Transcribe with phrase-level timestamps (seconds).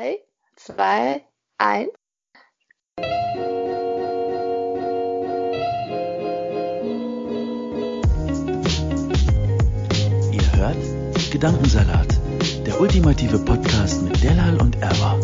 [0.00, 0.18] 3,
[0.56, 1.22] 2,
[1.58, 1.90] 1.
[10.32, 10.76] Ihr hört
[11.30, 12.18] Gedankensalat,
[12.66, 15.20] der ultimative Podcast mit Delal und Erwa.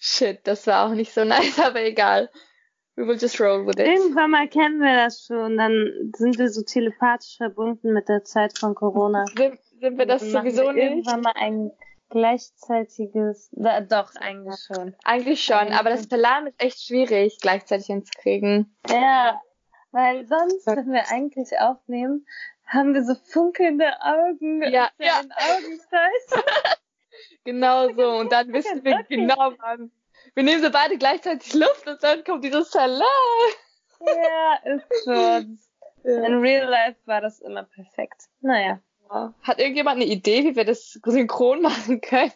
[0.00, 2.28] Shit, das war auch nicht so nice, aber egal.
[2.96, 3.86] We will just roll with it.
[3.86, 8.58] Irgendwann mal kennen wir das schon, dann sind wir so telepathisch verbunden mit der Zeit
[8.58, 9.24] von Corona.
[9.34, 10.84] Sind, sind wir das sowieso wir nicht?
[10.84, 11.70] Irgendwann mal ein
[12.08, 14.94] gleichzeitiges, da, doch, eigentlich schon.
[15.04, 18.74] Eigentlich schon, aber das Salam ist echt schwierig, gleichzeitig hinzukriegen.
[18.88, 19.40] Ja,
[19.90, 22.26] weil sonst, wenn wir eigentlich aufnehmen,
[22.66, 24.62] haben wir so funkelnde Augen.
[24.62, 25.20] Ja, ja.
[25.20, 26.42] Augenzeichen.
[27.44, 28.16] Genau so.
[28.16, 29.92] Und dann wissen wir genau, wann.
[30.34, 33.02] Wir nehmen so beide gleichzeitig Luft und dann kommt dieses Salam.
[34.00, 35.12] ja, ist so.
[36.04, 38.24] In real life war das immer perfekt.
[38.40, 38.80] Naja.
[39.10, 42.32] Hat irgendjemand eine Idee, wie wir das synchron machen können?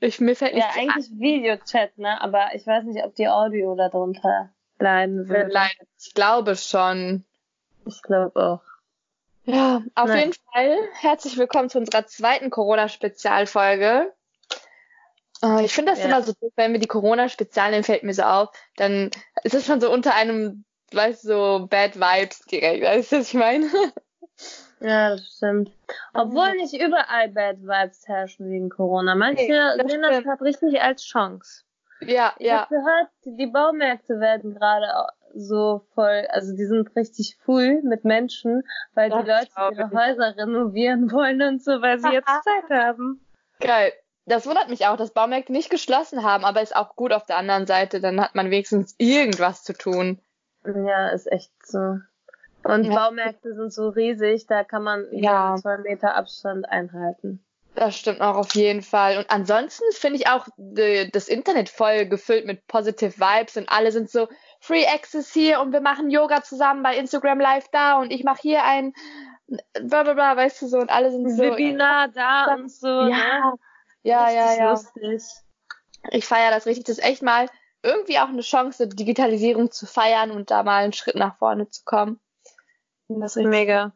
[0.00, 2.20] Ich, mir fällt Ja, nicht eigentlich Videochat, ne?
[2.20, 5.50] Aber ich weiß nicht, ob die Audio da drunter bleiben wird.
[5.50, 5.80] Vielleicht.
[5.98, 7.24] Ich glaube schon.
[7.86, 8.60] Ich glaube auch.
[9.44, 10.18] Ja, auf Nein.
[10.18, 14.12] jeden Fall herzlich willkommen zu unserer zweiten Corona-Spezialfolge.
[15.42, 16.06] Äh, ich finde das Ja.
[16.06, 19.10] immer so doof, wenn wir die Corona-Spezial nehmen, fällt mir so auf, dann
[19.44, 22.84] ist es schon so unter einem, weißt du, so Bad Vibes direkt.
[22.84, 23.70] Weißt du, was ich meine?
[24.80, 25.72] Ja, das stimmt.
[26.12, 29.14] Obwohl nicht überall Bad Vibes herrschen wegen Corona.
[29.14, 31.64] Manche Nee, das sehen das gerade richtig als Chance.
[32.00, 32.60] ja, Ich ja.
[32.60, 34.86] habe gehört, die Baumärkte werden gerade
[35.34, 38.62] so voll, also die sind richtig full mit Menschen,
[38.94, 39.94] weil die Das Leute glaub ihre ich.
[39.94, 43.24] Häuser renovieren wollen und so, weil sie jetzt Zeit haben.
[43.60, 43.92] Geil.
[44.28, 47.36] Das wundert mich auch, dass Baumärkte nicht geschlossen haben, aber ist auch gut auf der
[47.36, 48.00] anderen Seite.
[48.00, 50.20] Dann hat man wenigstens irgendwas zu tun.
[50.64, 51.98] Ja, ist echt so.
[52.66, 52.94] Und Ja.
[52.94, 55.54] Baumärkte sind so riesig, da kann man Ja.
[55.54, 55.56] ja.
[55.56, 57.42] zwei Meter Abstand einhalten.
[57.74, 59.18] Das stimmt auch auf jeden Fall.
[59.18, 63.92] Und ansonsten finde ich auch äh, das Internet voll gefüllt mit positive Vibes und alle
[63.92, 64.28] sind so
[64.60, 68.40] Free Access hier und wir machen Yoga zusammen bei Instagram Live da und ich mache
[68.40, 68.94] hier ein
[69.82, 72.88] bla bla bla, weißt du so und alle sind so Webinar da und so.
[72.88, 73.52] ja, ne?
[74.02, 74.70] ja, ja, Richtig ja.
[74.70, 75.22] lustig.
[76.10, 76.86] Ich feiere das richtig.
[76.86, 77.46] Das ist echt mal
[77.82, 81.82] irgendwie auch eine Chance, Digitalisierung zu feiern und da mal einen Schritt nach vorne zu
[81.84, 82.20] kommen.
[83.08, 83.92] Das richtig Mega.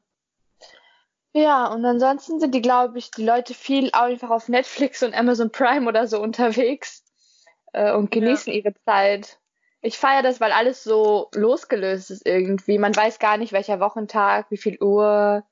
[1.33, 5.51] Ja, und ansonsten sind die, glaube ich, die Leute viel einfach auf Netflix und Amazon
[5.51, 7.05] Prime oder so unterwegs
[7.73, 9.39] äh, und genießen ihre Zeit.
[9.81, 12.79] Ich feiere das, weil alles so losgelöst ist irgendwie.
[12.79, 15.45] Man weiß gar nicht, welcher Wochentag, wie viel Uhr.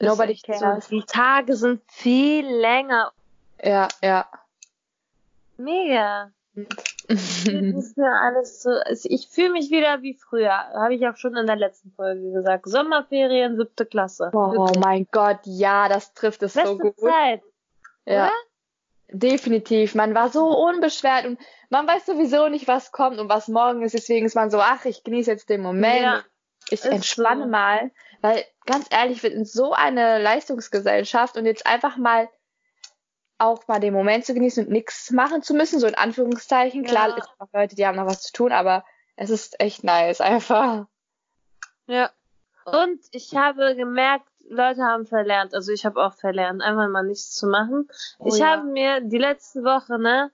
[0.00, 0.88] Nobody cares.
[0.88, 0.96] So.
[0.96, 3.12] Die Tage sind viel länger.
[3.62, 4.26] Ja, ja.
[5.56, 6.32] Mega.
[7.08, 8.70] Das ist mir alles so.
[9.04, 10.52] Ich fühle mich wieder wie früher.
[10.52, 12.68] Habe ich auch schon in der letzten Folge gesagt.
[12.68, 14.30] Sommerferien, siebte Klasse.
[14.34, 14.84] Oh Wirklich.
[14.84, 16.98] mein Gott, ja, das trifft es so Beste gut.
[16.98, 17.42] Zeit.
[18.04, 18.32] Ja, oder?
[19.10, 19.94] definitiv.
[19.94, 21.38] Man war so unbeschwert und
[21.70, 23.94] man weiß sowieso nicht, was kommt und was morgen ist.
[23.94, 26.02] Deswegen ist man so, ach, ich genieße jetzt den Moment.
[26.02, 26.22] Ja,
[26.70, 27.50] ich entspanne so.
[27.50, 27.90] mal.
[28.20, 32.28] Weil, ganz ehrlich, wir sind so eine Leistungsgesellschaft und jetzt einfach mal
[33.38, 36.84] auch mal den Moment zu genießen und nichts machen zu müssen, so in Anführungszeichen.
[36.84, 37.16] Klar, Ja.
[37.16, 38.84] es gibt auch Leute, die haben noch was zu tun, aber
[39.16, 40.86] es ist echt nice, einfach.
[41.86, 42.10] Ja.
[42.64, 45.54] Und ich habe gemerkt, Leute haben verlernt.
[45.54, 47.88] Also ich habe auch verlernt, einfach mal nichts zu machen.
[48.18, 48.48] Oh ich ja.
[48.48, 50.30] habe mir die letzte Woche, ne,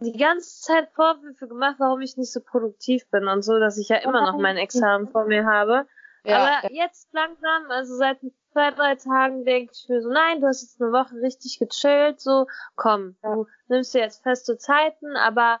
[0.00, 3.88] die ganze Zeit Vorwürfe gemacht, warum ich nicht so produktiv bin und so, dass ich
[3.88, 5.86] ja immer noch mein Examen vor mir habe.
[6.24, 8.18] Ja, Aber jetzt langsam, also seit
[8.52, 12.20] zwei, drei Tagen denke ich mir so, nein, du hast jetzt eine Woche richtig gechillt,
[12.20, 15.60] so, komm, du nimmst dir jetzt feste Zeiten, aber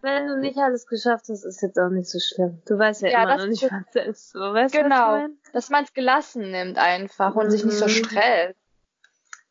[0.00, 2.62] wenn du nicht alles geschafft hast, ist jetzt auch nicht so schlimm.
[2.66, 4.30] Du weißt ja, Ja, immer das noch nicht, was da ist.
[4.30, 5.16] So, weißt du, was Genau.
[5.16, 5.38] ich mein?
[5.52, 7.90] dass man es gelassen nimmt einfach und sich nicht so Mhm.
[7.90, 8.58] stresst.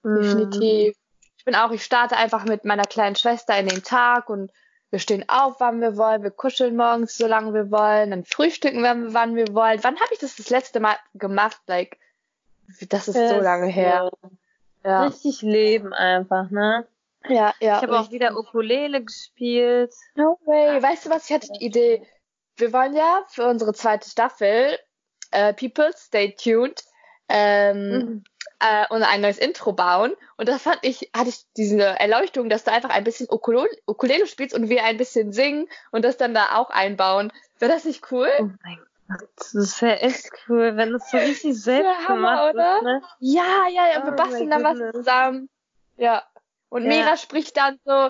[0.04, 0.16] Mhm.
[0.16, 0.96] Definitiv.
[1.38, 4.52] Ich bin auch, ich starte einfach mit meiner kleinen Schwester in den Tag und
[4.90, 9.14] wir stehen auf, wann wir wollen, wir kuscheln morgens, solange wir wollen, dann frühstücken wir,
[9.14, 9.84] wann wir wollen.
[9.84, 11.60] Wann habe ich das das letzte Mal gemacht?
[11.68, 12.00] Like,
[12.90, 14.12] das ist so lange her.
[14.84, 16.88] Ja, Richtig leben einfach, ne?
[17.28, 17.78] ja, ja.
[17.78, 19.94] Ich habe auch wieder Ukulele gespielt.
[20.16, 20.82] No way.
[20.82, 21.30] Weißt du was?
[21.30, 22.08] Ich hatte die Idee.
[22.56, 24.78] Wir wollen ja für unsere zweite Staffel,
[25.32, 26.84] äh, People, stay tuned,
[27.30, 28.24] ähm, Mhm.
[28.60, 30.16] äh, und ein neues Intro bauen.
[30.38, 34.26] Und da fand ich, hatte ich diese Erleuchtung, dass du einfach ein bisschen Ukulele, Ukulele
[34.26, 37.34] spielst und wir ein bisschen singen und das dann da auch einbauen.
[37.60, 38.30] Wäre das nicht cool?
[38.40, 38.80] Oh mein
[39.54, 42.78] das wäre echt cool, wenn das so richtig selbst wär Hammer, gemacht oder?
[42.78, 43.02] ist, ne?
[43.20, 45.50] Ja, ja, ja, wir Oh basteln dann was zusammen.
[45.98, 46.24] Ja.
[46.70, 46.90] Und Ja.
[46.90, 48.10] Mira spricht dann so,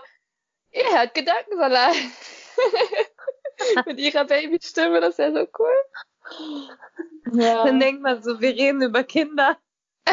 [0.71, 1.95] ihr hört Gedankensalat.
[3.85, 5.75] Mit ihrer Babystimme, das wäre so cool.
[7.33, 7.65] Ja.
[7.65, 9.57] Dann denkt man so, wir reden über Kinder.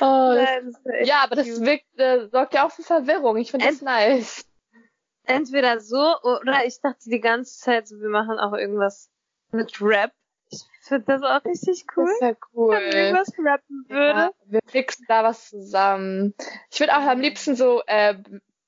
[0.00, 3.36] oh, das, ja, aber das wirkt, äh, sorgt ja auch für Verwirrung.
[3.36, 4.46] Ich finde das nice.
[5.24, 9.10] Entweder so, oder ich dachte die ganze Zeit so, wir machen auch irgendwas
[9.52, 10.12] mit Rap.
[10.50, 12.04] Ich finde das auch richtig cool.
[12.04, 12.74] Das ist ja cool.
[12.74, 14.18] Wenn irgendwas rappen würde.
[14.20, 16.34] Ja, wir fixen da was zusammen.
[16.70, 18.16] Ich würde auch am liebsten so äh,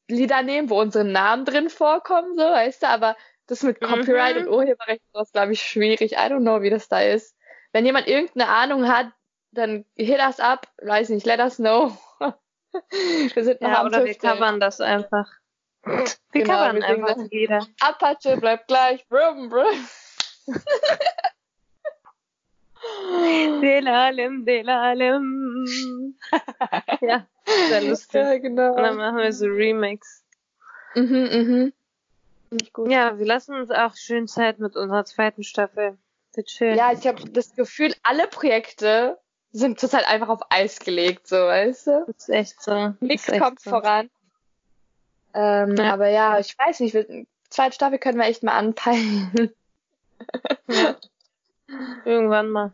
[0.08, 3.16] Lieder nehmen, wo unsere Namen drin vorkommen, so, weißt du, aber
[3.46, 4.42] das mit Copyright Mhm.
[4.42, 6.12] und Urheberrecht ist, glaube ich, schwierig.
[6.12, 7.36] I don't know, wie das da ist.
[7.72, 9.08] Wenn jemand irgendeine Ahnung hat,
[9.50, 11.96] dann hit us up, weiß nicht, let us know.
[12.70, 15.30] wir sind noch Ja, am oder wir covern das einfach.
[16.32, 17.28] Wir Genau, covern wir singen einfach das.
[17.30, 17.66] jeder.
[17.80, 19.88] Apache bleibt gleich, brum, brum.
[23.62, 26.16] Delalem, Delalem.
[27.00, 27.26] ja,
[27.68, 28.20] sehr lustig.
[28.20, 28.74] Ja, genau.
[28.74, 30.24] Und dann machen wir so Remix.
[30.94, 31.72] Mhm,
[32.50, 32.58] mhm.
[32.72, 32.90] Gut.
[32.90, 35.98] Ja, wir lassen uns auch schön Zeit mit unserer zweiten Staffel.
[36.34, 36.76] Wird schön.
[36.76, 39.18] Ja, ich habe das Gefühl, alle Projekte
[39.52, 42.04] sind zurzeit einfach auf Eis gelegt, so, weißt du?
[42.06, 42.94] Das ist echt so.
[43.00, 43.70] Nichts kommt so.
[43.70, 44.10] voran.
[45.34, 45.92] Ähm, Ja.
[45.92, 49.50] Aber ja, ich weiß nicht, wir, zweite Staffel können wir echt mal anpeilen.
[50.68, 50.96] Ja.
[52.04, 52.72] Irgendwann mal.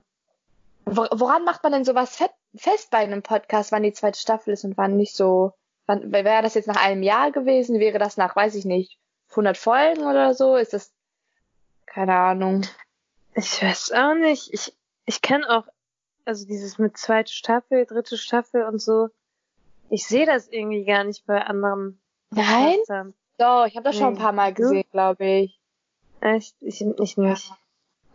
[0.84, 4.52] Wo- Woran macht man denn sowas fe- fest bei einem Podcast, wann die zweite Staffel
[4.52, 5.52] ist und wann nicht so?
[5.86, 7.78] Wann, wäre das jetzt nach einem Jahr gewesen?
[7.80, 8.98] Wäre das nach, weiß ich nicht,
[9.30, 10.56] 100 Folgen oder so?
[10.56, 10.92] Ist das,
[11.86, 12.62] keine Ahnung.
[13.34, 14.52] Ich weiß auch nicht.
[14.52, 14.74] Ich,
[15.06, 15.64] ich kenne auch,
[16.24, 19.08] also dieses mit zweite Staffel, dritte Staffel und so.
[19.88, 22.00] Ich sehe das irgendwie gar nicht bei anderen.
[22.30, 22.78] Nein?
[23.38, 25.60] Doch, ich habe das schon ein paar Mal gesehen, glaube ich.
[26.20, 26.54] Echt?
[26.60, 27.52] Ich, ich nicht.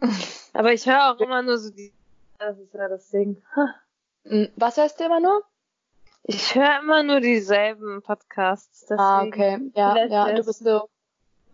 [0.54, 1.94] Aber ich höre auch immer nur so die,
[2.38, 3.42] das ist ja das Ding.
[4.26, 5.44] Hm, Was hörst du immer nur?
[6.24, 8.82] Ich höre immer nur dieselben Podcasts.
[8.82, 9.00] Deswegen.
[9.00, 9.60] Ah, okay.
[9.76, 10.90] Ja, ja, du bist so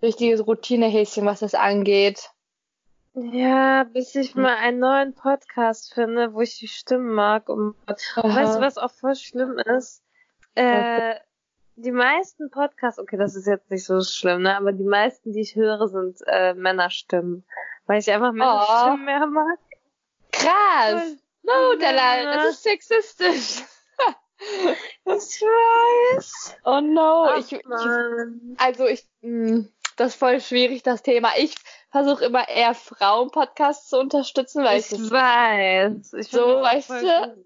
[0.01, 2.29] richtiges Routinehäschen, was das angeht.
[3.13, 7.49] Ja, bis ich mal einen neuen Podcast finde, wo ich die Stimmen mag.
[7.49, 10.01] Und weißt du, was auch voll schlimm ist?
[10.55, 11.15] Äh,
[11.75, 14.55] die meisten Podcasts, okay, das ist jetzt nicht so schlimm, ne?
[14.57, 17.45] Aber die meisten, die ich höre, sind äh, Männerstimmen.
[17.85, 19.57] Weil ich einfach Männerstimmen mehr mag.
[20.31, 21.15] Krass!
[21.43, 22.35] No, Dalal, Ja.
[22.35, 23.63] das ist sexistisch.
[25.05, 26.57] Ich weiß.
[26.65, 27.61] Oh no, Ach, ich, ich,
[28.57, 29.65] also ich, mh,
[29.97, 31.29] das ist voll schwierig, das Thema.
[31.37, 31.53] Ich
[31.91, 36.13] versuche immer eher Frauen-Podcasts zu unterstützen, weil ich, Ich das, weiß.
[36.13, 37.37] Ich So, weißt du?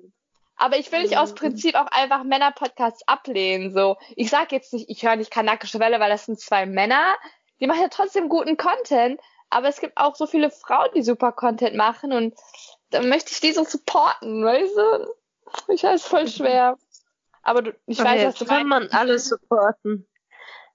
[0.58, 1.34] Aber ich will nicht aus.
[1.34, 3.98] Prinzip auch einfach Männer-Podcasts ablehnen, so.
[4.16, 7.16] Ich sag jetzt nicht, ich höre nicht kanakische Welle, weil das sind zwei Männer,
[7.60, 9.20] die machen ja trotzdem guten Content,
[9.50, 12.36] aber es gibt auch so viele Frauen, die super Content machen und
[12.90, 15.74] dann möchte ich die so supporten, weißt du?
[15.74, 16.78] Ich weiß, voll schwer.
[17.44, 18.92] Aber du, ich Aber weiß, was du kann meinst.
[18.94, 20.08] man alles supporten.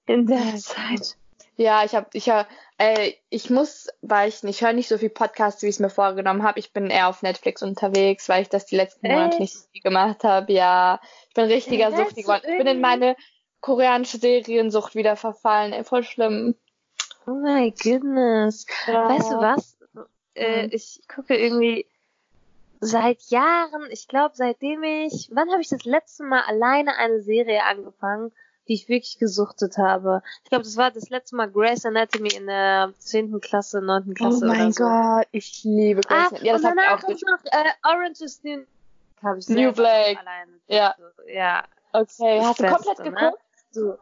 [0.06, 1.16] In der Zeit.
[1.60, 2.46] Ja, ich habe, ich hör,
[2.78, 5.90] äh, ich muss, weil ich nicht höre nicht so viel Podcasts, wie ich es mir
[5.90, 6.58] vorgenommen habe.
[6.58, 9.40] Ich bin eher auf Netflix unterwegs, weil ich das die letzten Monate Echt?
[9.40, 10.50] nicht so viel gemacht habe.
[10.54, 12.46] Ja, ich bin richtiger Ja, Suchti geworden.
[12.48, 13.14] Ich bin in meine
[13.60, 15.74] koreanische Seriensucht wieder verfallen.
[15.74, 16.54] Ey, voll schlimm.
[17.26, 18.64] Oh my goodness.
[18.86, 19.10] Ja.
[19.10, 19.76] Weißt du was?
[20.32, 20.70] Äh, Mhm.
[20.72, 21.84] ich gucke irgendwie
[22.80, 27.64] seit Jahren, ich glaube seitdem ich, wann habe ich das letzte Mal alleine eine Serie
[27.64, 28.32] angefangen,
[28.68, 30.22] die ich wirklich gesuchtet habe?
[30.44, 33.40] Ich glaube, das war das letzte Mal Grey's Anatomy in der 10.
[33.40, 34.04] Klasse, 9.
[34.10, 34.84] Oh Klasse mein oder so.
[34.84, 36.46] Gott, ich liebe Ah, Grey's Anatomy.
[36.46, 37.22] Ja, das und hab danach auch durch.
[37.22, 37.64] noch äh,
[37.94, 38.64] Orange is New
[39.22, 40.18] habe ich New Black.
[40.18, 40.52] alleine.
[40.68, 40.94] Ja.
[41.28, 43.10] Ja, Okay, das hast du komplett ne?
[43.10, 43.42] geguckt?
[43.72, 43.98] So.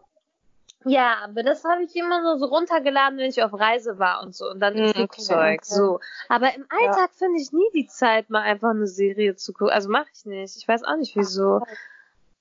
[0.85, 4.35] Ja, aber das habe ich immer nur so runtergeladen, wenn ich auf Reise war und
[4.37, 5.59] so und dann im Mm, okay, Flugzeug.
[5.59, 5.59] okay.
[5.63, 5.99] So.
[6.29, 9.71] Aber im Alltag finde ich nie die Zeit, mal einfach eine Serie zu gucken.
[9.73, 10.57] Also mache ich nicht.
[10.57, 11.63] Ich weiß auch nicht wieso.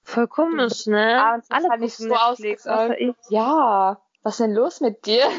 [0.08, 1.22] Voll komisch, ne?
[1.22, 3.16] abends Alle wahrscheinlich gucken so Netflix, außer ich.
[3.30, 5.24] Ja, was ist denn los mit dir?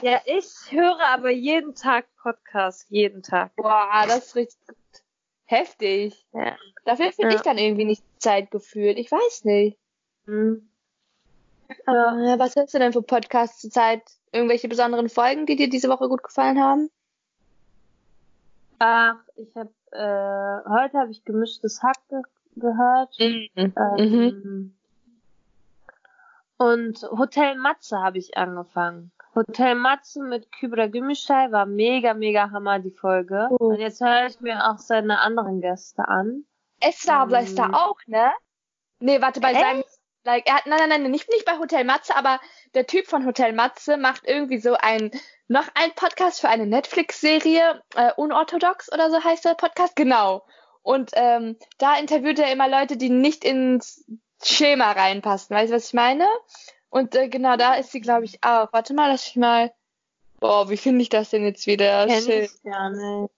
[0.00, 3.54] Ja, ich höre aber jeden Tag Podcast, jeden Tag.
[3.56, 4.76] Boah, das ist richtig
[5.44, 6.26] heftig.
[6.32, 6.56] Ja.
[6.86, 7.36] Dafür finde Ja.
[7.36, 8.96] ich dann irgendwie nicht Zeit gefühlt.
[8.96, 9.78] Ich weiß nicht.
[10.24, 10.66] Hm.
[11.68, 11.92] Äh,
[12.38, 14.02] was hörst du denn für Podcasts zurzeit?
[14.32, 16.88] Irgendwelche besonderen Folgen, die dir diese Woche gut gefallen haben?
[18.78, 21.98] Ach, ich habe äh, heute habe ich gemischtes Hack
[22.56, 23.14] gehört.
[23.18, 23.48] Mhm.
[23.56, 24.74] Ähm,
[26.56, 29.10] Und Hotel Matze habe ich angefangen.
[29.34, 33.48] Hotel Matze mit Kübra Gümüşay war mega, mega hammer, die Folge.
[33.50, 33.70] Oh.
[33.70, 36.44] Und jetzt höre ich mir auch seine anderen Gäste an.
[36.80, 37.74] Esther Abler ist da Mhm.
[37.74, 38.30] auch, ne?
[39.00, 39.60] Nee, warte, bei Echt?
[39.60, 39.84] seinem,
[40.24, 42.38] like, er hat, nein, nein, nein, nicht, nicht bei Hotel Matze, aber
[42.74, 45.10] der Typ von Hotel Matze macht irgendwie so ein,
[45.48, 50.46] noch ein Podcast für eine Netflix-Serie, äh, Unorthodox oder so heißt der Podcast, genau.
[50.84, 54.04] Und ähm, da interviewt er immer Leute, die nicht ins
[54.44, 56.28] Schema reinpassen, weißt du, was ich meine?
[56.90, 58.72] Und äh, genau da ist sie, glaube ich, auch.
[58.72, 59.72] Warte mal, lass ich mal.
[60.40, 62.06] Boah, wie finde ich das denn jetzt wieder?
[62.06, 62.50] Kenn Shit.
[62.52, 63.32] ich gar nicht.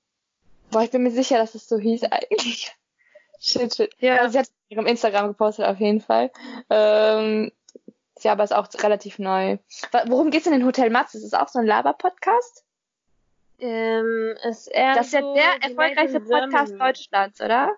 [0.73, 2.75] Boah, ich bin mir sicher, dass es so hieß eigentlich.
[3.41, 3.95] Shit, shit.
[4.00, 4.17] Ja.
[4.17, 6.33] Also sie hat es auf ihrem Instagram gepostet, auf jeden Fall.
[6.69, 7.53] Ähm,
[8.23, 9.59] ja, aber ist auch relativ neu.
[10.07, 11.15] Worum geht's denn in Hotel Matz?
[11.15, 12.66] Ist es auch so ein Laber-Podcast?
[13.59, 16.79] Ähm, Das ist ja so der erfolgreichste Podcast Germany.
[16.93, 17.71] Deutschlands, oder?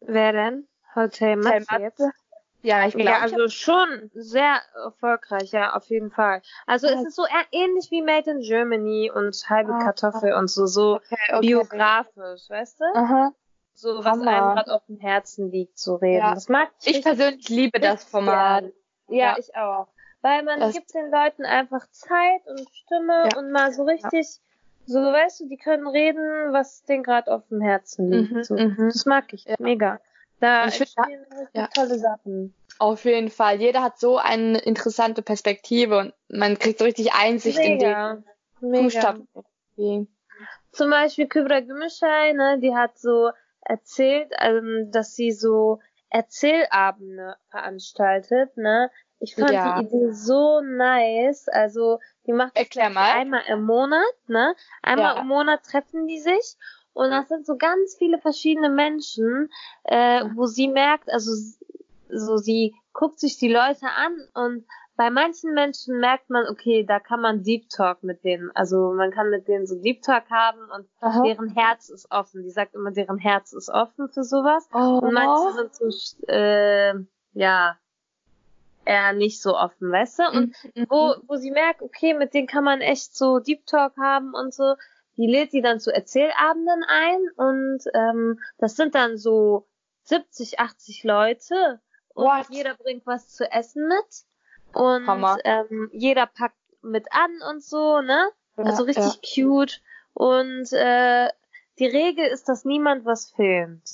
[0.00, 0.68] Wer denn?
[0.94, 1.80] Hotel Matze Hotel?
[1.80, 2.10] Matze?
[2.62, 3.08] Ja, ich glaube.
[3.08, 6.42] Ja, also schon sehr erfolgreich, ja, auf jeden Fall.
[6.66, 6.94] Also Ja.
[7.00, 9.78] es ist so eher ähnlich wie Made in Germany und halbe Ah.
[9.84, 11.40] Kartoffel und so, so okay, okay.
[11.40, 12.84] biografisch, weißt du?
[12.94, 13.32] Aha.
[13.72, 14.30] So, was Hammer.
[14.30, 16.18] einem gerade auf dem Herzen liegt, zu reden.
[16.18, 16.34] Ja.
[16.34, 18.64] Das mag ich, Ich persönlich liebe das Format.
[19.08, 19.36] Ja, Ja.
[19.38, 19.88] ich auch.
[20.22, 23.38] Weil man Das- gibt den Leuten einfach Zeit und Stimme Ja.
[23.38, 24.26] und mal so richtig,
[24.86, 28.32] so weißt du, die können reden, was denen gerade auf dem Herzen liegt.
[28.32, 28.54] Mhm, so.
[28.54, 28.76] mhm.
[28.92, 29.56] Das mag ich Ja.
[29.58, 30.00] mega.
[30.40, 30.90] Da ich find,
[31.52, 31.66] ja.
[31.68, 32.54] tolle Sachen.
[32.78, 33.60] Auf jeden Fall.
[33.60, 38.22] Jeder hat so eine interessante Perspektive und man kriegt so richtig Einsicht in die Mega.
[38.60, 38.82] Mega.
[38.84, 39.28] Fußstapfen.
[39.76, 40.08] irgendwie.
[40.72, 43.30] Zum Beispiel Kübra Gümüşay, ne, die hat so
[43.62, 48.90] erzählt, ähm, dass sie so Erzählabende veranstaltet, ne.
[49.20, 49.78] Ich fand Ja.
[49.80, 51.48] die Idee so nice.
[51.48, 53.12] Also, die macht das Erklär mal.
[53.12, 54.54] einmal im Monat, ne?
[54.82, 55.20] Einmal Ja.
[55.22, 56.56] im Monat treffen die sich.
[56.92, 59.48] Und das sind so ganz viele verschiedene Menschen,
[59.84, 61.30] äh, wo sie merkt, also
[62.08, 66.98] so sie guckt sich die Leute an und bei manchen Menschen merkt man, okay, da
[66.98, 70.58] kann man Deep Talk mit denen, also man kann mit denen so Deep Talk haben
[70.74, 71.22] und Aha.
[71.22, 72.42] deren Herz ist offen.
[72.42, 74.68] Die sagt immer, deren Herz ist offen für sowas.
[74.74, 74.98] Oh.
[75.00, 76.94] Und manche sind so, äh,
[77.32, 77.78] ja,
[78.90, 80.22] eher nicht so offen, weißt du?
[80.30, 80.86] Und Mhm.
[80.88, 84.52] wo, wo sie merkt, okay, mit denen kann man echt so Deep Talk haben und
[84.52, 84.74] so,
[85.16, 89.68] die lädt sie dann zu Erzählabenden ein und ähm, das sind dann so
[90.04, 91.80] 70, 80 Leute
[92.14, 92.46] und What?
[92.50, 94.24] jeder bringt was zu essen mit
[94.74, 95.38] und Hammer.
[95.44, 98.30] ähm, jeder packt mit an und so, ne?
[98.56, 99.80] Ja, also richtig cute
[100.14, 101.28] und äh,
[101.78, 103.88] die Regel ist, dass niemand was filmt.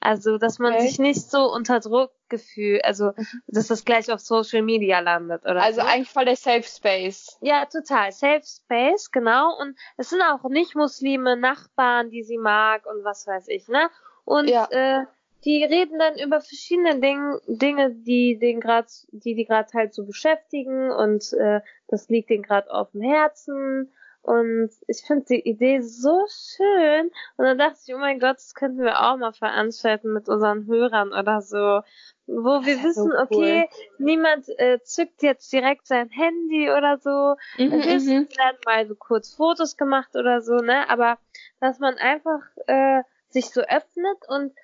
[0.00, 0.88] Also, dass man Okay.
[0.88, 3.12] sich nicht so unter Druck gefühlt, also,
[3.46, 5.86] dass das gleich auf Social Media landet oder Also so.
[5.86, 7.38] eigentlich voll der Safe Space.
[7.40, 8.12] Ja, total.
[8.12, 9.56] Safe Space, genau.
[9.60, 13.88] Und es sind auch nicht Muslime, Nachbarn, die sie mag und was weiß ich, ne?
[14.24, 14.68] Und Ja.
[14.70, 15.04] äh,
[15.44, 20.04] die reden dann über verschiedene Dinge, Dinge, die den grad, die die gerade halt so
[20.06, 23.92] beschäftigen und äh, das liegt denen gerade auf dem Herzen.
[24.24, 26.24] Und ich finde die Idee so
[26.56, 27.10] schön.
[27.36, 30.66] Und dann dachte ich, oh mein Gott, das könnten wir auch mal veranstalten mit unseren
[30.66, 31.82] Hörern oder so.
[32.26, 37.36] Wo wir wissen, so okay, niemand äh, zückt jetzt direkt sein Handy oder so.
[37.58, 38.26] Mhm, Es mhm.
[38.38, 40.88] werden mal so kurz Fotos gemacht oder so, ne?
[40.88, 41.18] Aber
[41.60, 44.54] dass man einfach äh, sich so öffnet und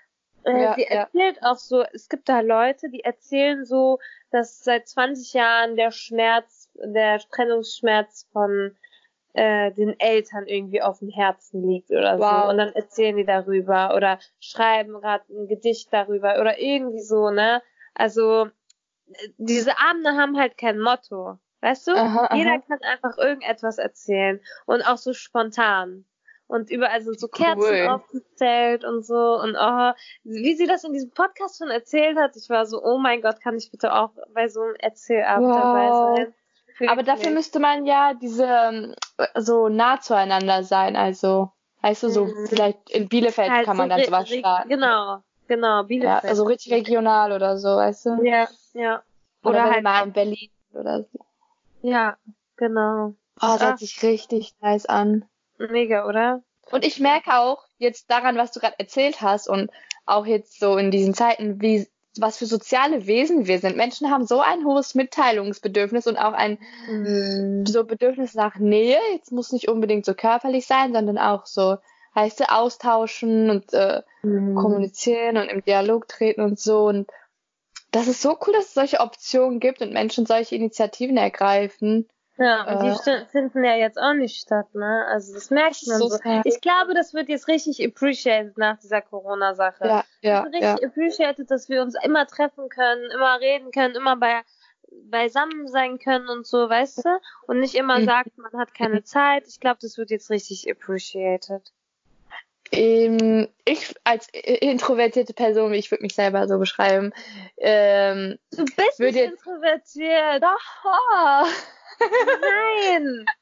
[0.44, 1.02] äh, Ja, sie ja.
[1.02, 3.98] erzählt auch so, es gibt da Leute, die erzählen so,
[4.30, 8.74] dass seit 20 Jahren der Schmerz, der Trennungsschmerz von
[9.34, 12.44] äh, den Eltern irgendwie auf dem Herzen liegt oder Wow.
[12.44, 12.50] so.
[12.50, 17.62] Und dann erzählen die darüber oder schreiben gerade ein Gedicht darüber oder irgendwie so, ne?
[17.94, 18.46] Also
[19.12, 21.38] äh, diese Abende haben halt kein Motto.
[21.62, 21.92] Weißt du?
[21.92, 22.62] Aha, Jeder aha.
[22.66, 24.40] kann einfach irgendetwas erzählen.
[24.66, 26.06] Und auch so spontan.
[26.46, 27.44] Und überall sind so Cool.
[27.44, 29.38] Kerzen aufgezählt und so.
[29.40, 29.92] Und oh,
[30.24, 33.40] wie sie das in diesem Podcast schon erzählt hat, ich war so, oh mein Gott,
[33.40, 35.56] kann ich bitte auch bei so einem Erzählabend Wow.
[35.56, 35.92] dabei
[36.24, 36.34] sein?
[36.88, 37.34] Aber dafür Wirklich.
[37.34, 38.94] müsste man ja diese ähm,
[39.36, 40.96] so nah zueinander sein.
[40.96, 41.50] Also,
[41.82, 42.46] weißt du, so Mhm.
[42.48, 44.68] vielleicht in Bielefeld Halt kann man so dann sowas starten.
[44.68, 46.24] Genau, genau, Ja, Bielefeld.
[46.24, 48.22] also richtig regional oder so, weißt du?
[48.24, 49.02] Ja, ja.
[49.42, 51.18] Oder, Oder halt, mal in Berlin oder so.
[51.82, 52.16] ja,
[52.56, 53.06] genau.
[53.08, 53.66] Oh, das Ah.
[53.66, 55.24] hört sich richtig nice an.
[55.58, 56.42] Mega, oder?
[56.70, 59.70] Und ich merke auch jetzt daran, was du gerade erzählt hast und
[60.06, 61.88] auch jetzt so in diesen Zeiten, wie
[62.18, 63.76] was für soziale Wesen wir sind.
[63.76, 67.64] Menschen haben so ein hohes Mitteilungsbedürfnis und auch ein Mhm.
[67.66, 68.98] so Bedürfnis nach Nähe.
[69.12, 71.76] Jetzt muss nicht unbedingt so körperlich sein, sondern auch so,
[72.14, 74.56] heißt austauschen und äh, Mhm.
[74.56, 76.86] kommunizieren und im Dialog treten und so.
[76.86, 77.08] Und
[77.92, 82.08] das ist so cool, dass es solche Optionen gibt und Menschen solche Initiativen ergreifen.
[82.40, 85.04] Ja, und die Äh, sti- finden ja jetzt auch nicht statt, ne?
[85.10, 86.18] Also das merkt man So so.
[86.44, 89.84] Ich glaube, das wird jetzt richtig appreciated nach dieser Corona-Sache.
[89.86, 90.88] Ja, ja, richtig ja.
[90.88, 94.40] appreciated, dass wir uns immer treffen können, immer reden können, immer bei
[95.10, 97.20] beisammen sein können und so, weißt du?
[97.46, 98.06] Und nicht immer Mhm.
[98.06, 99.46] sagt, man hat keine Zeit.
[99.46, 101.72] Ich glaube, das wird jetzt richtig appreciated.
[102.72, 107.12] Ähm, ich als introvertierte Person, ich würde mich selber so beschreiben,
[107.58, 110.42] ähm, Du bist nicht introvertiert.
[110.42, 111.44] Aha.
[112.00, 113.26] Nein.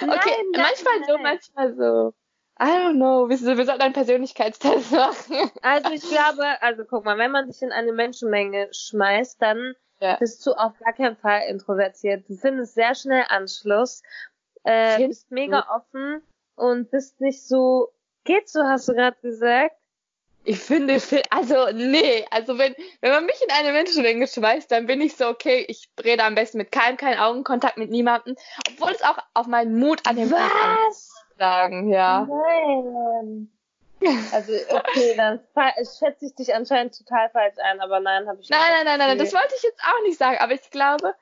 [0.00, 0.18] Okay, Nein,
[0.52, 1.22] nein, manchmal so, nein.
[1.22, 2.14] manchmal so.
[2.58, 3.28] I don't know.
[3.28, 5.50] Wir, wir sollten einen Persönlichkeitstest machen.
[5.62, 10.16] Also ich glaube, also guck mal, wenn man dich in eine Menschenmenge schmeißt, dann Ja.
[10.16, 12.28] bist du auf gar keinen Fall introvertiert.
[12.28, 14.02] Du findest sehr schnell Anschluss,
[14.64, 16.22] äh, bist mega offen
[16.54, 17.92] und bist nicht so,
[18.24, 19.76] geht so, hast du gerade gesagt?
[20.48, 24.86] Ich finde, fi- also nee, also wenn wenn man mich in eine Menschenmenge schmeißt, dann
[24.86, 25.64] bin ich so okay.
[25.68, 28.36] Ich rede am besten mit keinem, keinen Augenkontakt mit niemandem,
[28.70, 30.32] obwohl es auch auf meinen Mut an ankommt,
[30.88, 31.12] Was?
[31.36, 32.28] sagen, ja.
[32.30, 33.50] Nein.
[34.32, 35.40] Also okay, dann
[35.78, 38.84] schätze ich dich anscheinend total falsch ein, aber nein, habe ich Nein, nicht.
[38.84, 41.12] nein, nein, nein, das wollte ich jetzt auch nicht sagen, aber ich glaube,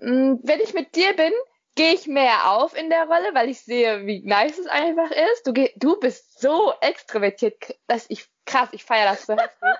[0.00, 1.32] mh, wenn ich mit dir bin,
[1.74, 5.46] gehe ich mehr auf in der Rolle, weil ich sehe, wie nice es einfach ist.
[5.46, 7.56] Du, du bist so extrovertiert,
[7.88, 9.68] dass ich krass, ich feiere das so heftig.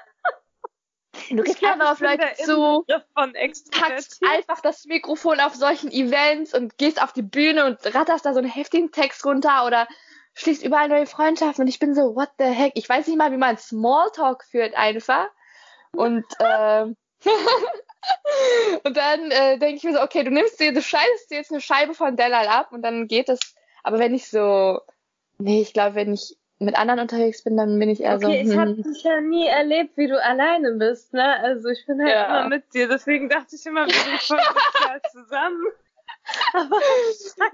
[1.30, 2.84] Du gehst einfach auf Leute zu,
[3.70, 8.32] packst einfach das Mikrofon auf solchen Events und gehst auf die Bühne und ratterst da
[8.32, 9.86] so einen heftigen Text runter oder
[10.34, 12.72] schließt überall neue Freundschaften und ich bin so, what the heck?
[12.74, 15.28] Ich weiß nicht mal, wie man Smalltalk führt einfach.
[15.92, 16.96] Und ähm,
[18.84, 21.52] und dann äh, denke ich mir so, okay, du nimmst dir, du schneidest dir jetzt
[21.52, 23.38] eine Scheibe von Delal ab und dann geht das.
[23.82, 24.80] Aber wenn ich so,
[25.38, 28.42] nee, ich glaube, wenn ich mit anderen unterwegs bin, dann bin ich eher so, Okay,
[28.42, 31.38] ich habe hm, dich ja nie erlebt, wie du alleine bist, ne?
[31.40, 32.26] Also ich bin halt Ja.
[32.26, 34.40] immer mit dir, deswegen dachte ich immer, wir sind voll
[35.06, 35.62] zusammen.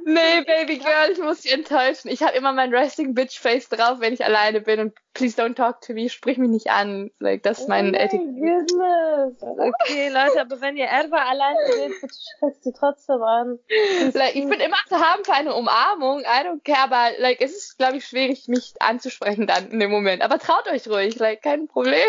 [0.05, 2.09] Nee, Baby Girl, ich muss dich enttäuschen.
[2.11, 5.55] Ich habe immer mein Resting Bitch Face drauf, wenn ich alleine bin und please don't
[5.55, 7.11] talk to me, sprich mich nicht an.
[7.19, 9.43] Like, das ist mein oh goodness.
[9.43, 13.59] Okay, Leute, aber wenn ihr Erwa alleine seht, bitte sprecht sie trotzdem an.
[14.15, 17.57] Like, ich bin immer zu haben für eine Umarmung, I don't care, aber like, es
[17.57, 20.23] ist, glaube ich, schwierig, mich anzusprechen dann in dem Moment.
[20.23, 22.09] Aber traut euch ruhig, like, kein Problem.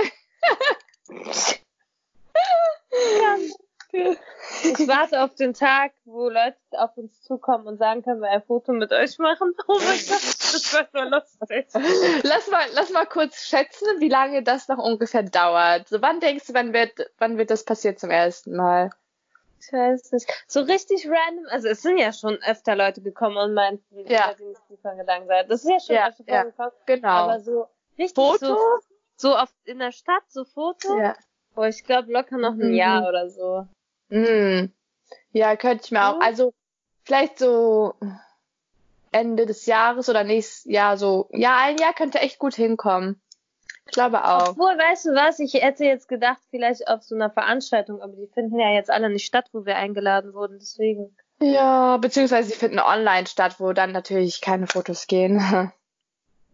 [3.94, 8.42] Ich warte auf den Tag, wo Leute auf uns zukommen und sagen, können wir ein
[8.44, 9.54] Foto mit euch machen?
[9.68, 11.68] Oh mein Gott, das war so lustig.
[12.24, 15.88] Lass mal, lass mal kurz schätzen, wie lange das noch ungefähr dauert.
[15.88, 18.92] So, wann denkst du, wann wird, wann wird das passiert zum ersten Mal?
[19.60, 20.28] Ich weiß nicht.
[20.48, 24.30] So richtig random, also es sind ja schon öfter Leute gekommen und meinten, Ja.
[24.30, 25.52] dass ihr nicht tiefer Gedanken seid.
[25.52, 26.42] Das ist ja schon Ja, öfter ja.
[26.42, 26.72] vorgekommen.
[26.88, 27.08] Genau.
[27.10, 28.56] Aber so richtig Foto?
[28.56, 28.58] so,
[29.18, 30.98] so auf, in der Stadt, so Foto.
[30.98, 31.16] ja.
[31.54, 32.74] Boah, ich glaube locker noch ein Mhm.
[32.74, 33.68] Jahr oder so.
[34.12, 34.72] Mm.
[35.32, 36.20] Ja, könnte ich mir auch.
[36.22, 36.54] Also
[37.04, 37.96] vielleicht so
[39.12, 41.30] Ende des Jahres oder nächstes Jahr so.
[41.32, 43.22] Ja, ein Jahr könnte echt gut hinkommen.
[43.86, 44.50] Ich glaube auch.
[44.50, 48.28] Obwohl, weißt du was, ich hätte jetzt gedacht, vielleicht auf so einer Veranstaltung, aber die
[48.34, 51.16] finden ja jetzt alle nicht statt, wo wir eingeladen wurden, deswegen.
[51.42, 55.40] Ja, beziehungsweise sie finden online statt, wo dann natürlich keine Fotos gehen.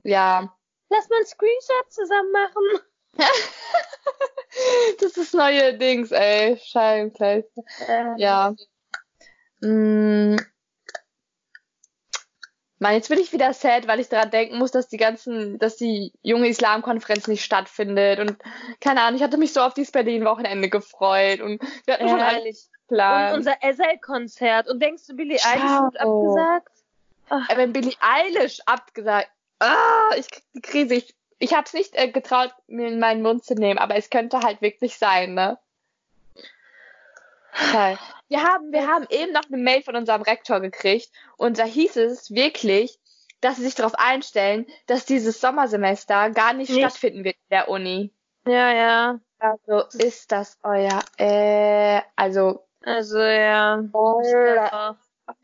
[0.04, 0.54] ja.
[0.90, 2.82] Lass mal einen Screenshot zusammen machen.
[5.00, 6.58] das ist neue Dings, ey.
[6.64, 7.46] Scheibenkleid.
[7.88, 8.54] Äh, Ja.
[9.62, 10.36] Mm.
[12.80, 15.78] Mann, jetzt bin ich wieder sad, weil ich daran denken muss, dass die ganzen, dass
[15.78, 18.38] die junge Islamkonferenz nicht stattfindet und
[18.80, 22.38] keine Ahnung, ich hatte mich so auf dieses Berlin-Wochenende gefreut und wir hatten schon alles
[22.38, 22.70] Ehrlich.
[22.90, 24.68] Und unser SL-Konzert.
[24.70, 26.38] Und denkst du, Billie Eilish wird Ciao.
[26.38, 26.72] abgesagt?
[27.50, 30.94] Äh, Wenn Billie Eilish abgesagt, ah, ich krieg die Krise.
[30.94, 34.40] Ich, ich hab's nicht äh, getraut, mir in meinen Mund zu nehmen, aber es könnte
[34.40, 35.58] halt wirklich sein, ne?
[37.54, 37.98] Okay.
[38.30, 41.96] Wir haben, wir haben eben noch eine Mail von unserem Rektor gekriegt und da hieß
[41.96, 43.00] es wirklich,
[43.42, 46.80] dass sie sich darauf einstellen, dass dieses Sommersemester gar nicht, Nicht.
[46.80, 48.12] stattfinden wird in der Uni.
[48.46, 49.20] Ja, ja.
[49.40, 53.84] Also ist das euer, äh, also, Also, ja.
[53.94, 54.22] oh,
[54.72, 54.96] auch.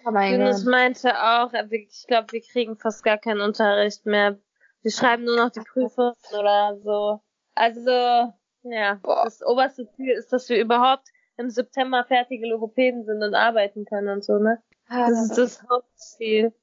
[0.06, 0.66] oh mein Gott.
[0.66, 4.38] meinte auch, ich glaube, wir kriegen fast gar keinen Unterricht mehr.
[4.84, 7.22] Wir schreiben nur noch die Prüfungen oder so.
[7.56, 9.24] Also, ja, Boah.
[9.24, 14.10] das oberste Ziel ist, dass wir überhaupt im September fertige Logopäden sind und arbeiten können
[14.10, 14.62] und so, ne?
[14.90, 16.54] Das ist das Hauptziel.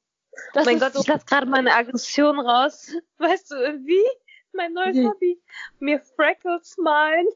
[0.53, 2.95] Das mein Gott, so ich lasse gerade meine Aggression raus.
[3.19, 4.05] Weißt du, wie?
[4.53, 5.07] Mein neues Wie?
[5.07, 5.43] Hobby.
[5.79, 7.27] Mir Freckles malen.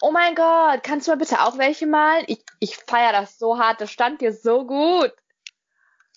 [0.00, 2.24] Oh mein Gott, kannst du mal bitte auch welche malen?
[2.28, 5.12] Ich, ich feier das so hart, das stand dir so gut.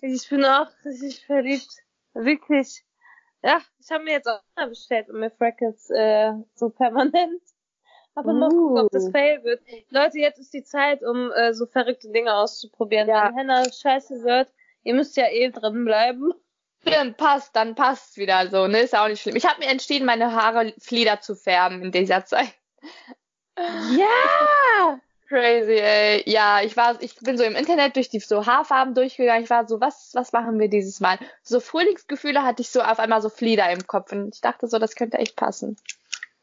[0.01, 1.69] Ich bin auch richtig verliebt.
[2.13, 2.85] Wirklich.
[3.41, 7.41] Ja, ich habe mir jetzt auch mal bestellt und mir Freckles äh, so permanent.
[8.15, 9.11] Aber mal gucken, ob das Uh.
[9.11, 9.61] fail wird.
[9.89, 13.07] Leute, jetzt ist die Zeit, um äh, so verrückte Dinge auszuprobieren.
[13.07, 13.29] Ja.
[13.29, 14.51] Wenn Henna scheiße wird,
[14.83, 16.33] ihr müsst ja eh drin bleiben.
[16.85, 18.79] Stimmt, passt, dann passt's wieder so, ne?
[18.79, 19.35] Ist ja auch nicht schlimm.
[19.35, 22.53] Ich habe mir entschieden, meine Haare Flieder zu färben in dieser Zeit.
[23.57, 24.99] Ja!
[25.29, 26.23] Crazy, ey.
[26.25, 29.43] Ja, ich war, ich bin so im Internet durch die so Haarfarben durchgegangen.
[29.43, 31.19] Ich war so, was, was machen wir dieses Mal?
[31.43, 34.79] So Frühlingsgefühle hatte ich so auf einmal so Flieder im Kopf und ich dachte so,
[34.79, 35.77] das könnte echt passen.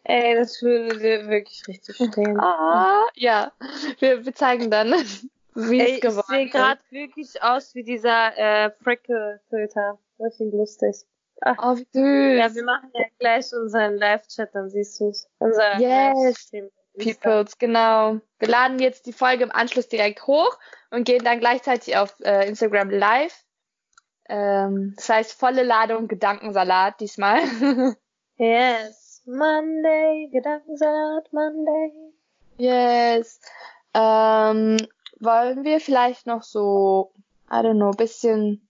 [0.05, 2.39] Ey, das würde dir wirklich richtig stehen.
[2.39, 3.51] Ah, ja.
[3.99, 4.93] Wir, wir zeigen dann,
[5.57, 6.53] wie es ich geworden sehe ist.
[6.53, 9.99] gerade wirklich aus wie dieser äh, Freckle-Filter.
[10.21, 10.95] Richtig lustig.
[11.41, 12.39] Ach, Oh, wie süß.
[12.39, 15.29] ja, wir machen ja gleich unseren Live-Chat, dann siehst du's.
[15.41, 16.15] Unser Yes.
[16.25, 16.71] Livestream.
[16.99, 18.21] Peoples, genau.
[18.39, 20.59] Wir laden jetzt die Folge im Anschluss direkt hoch
[20.91, 23.45] und gehen dann gleichzeitig auf äh, Instagram live.
[24.29, 27.41] Ähm, das heißt volle Ladung Gedankensalat diesmal.
[28.39, 29.23] Yes.
[29.25, 31.93] Monday, Gedankensalat, Monday.
[32.59, 33.41] yes.
[33.95, 34.77] Ähm,
[35.19, 37.13] wollen wir vielleicht noch so,
[37.51, 38.69] I don't know, bisschen.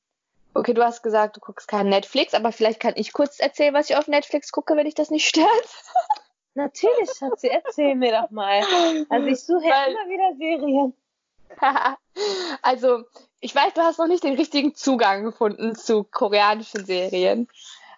[0.55, 3.91] Okay, du hast gesagt, du guckst kein Netflix, aber vielleicht kann ich kurz erzählen, was
[3.91, 5.49] ich auf Netflix gucke, wenn dich das nicht stört.
[6.57, 8.63] Natürlich, Schatzi, erzähl mir doch mal.
[9.11, 10.95] Also ich suche ja Weil- immer wieder Serien.
[12.63, 13.05] also,
[13.41, 17.49] ich weiß, du hast noch nicht den richtigen Zugang gefunden zu koreanischen Serien.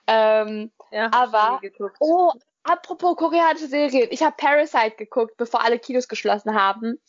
[0.06, 1.60] Ähm, Ja, Aber-
[2.00, 2.32] oh,
[2.64, 4.08] apropos koreanische Serien.
[4.10, 7.00] Ich habe Parasite geguckt, bevor alle Kinos geschlossen haben.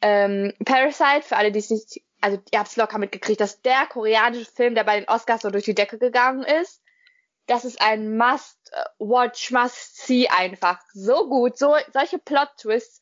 [0.00, 3.86] Ähm, Parasite, für alle, die es nicht, also ihr habt es locker mitgekriegt, dass der
[3.86, 6.82] koreanische Film, der bei den Oscars so durch die Decke gegangen ist,
[7.46, 8.16] das ist ein
[8.98, 10.78] Must-Watch, Must-See einfach.
[10.92, 13.00] So gut, so solche Plot-Twists,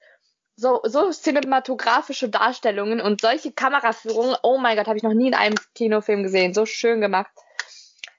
[0.56, 5.34] so, so cinematografische Darstellungen und solche Kameraführungen, oh mein Gott, habe ich noch nie in
[5.34, 6.54] einem Kinofilm gesehen.
[6.54, 7.30] So schön gemacht.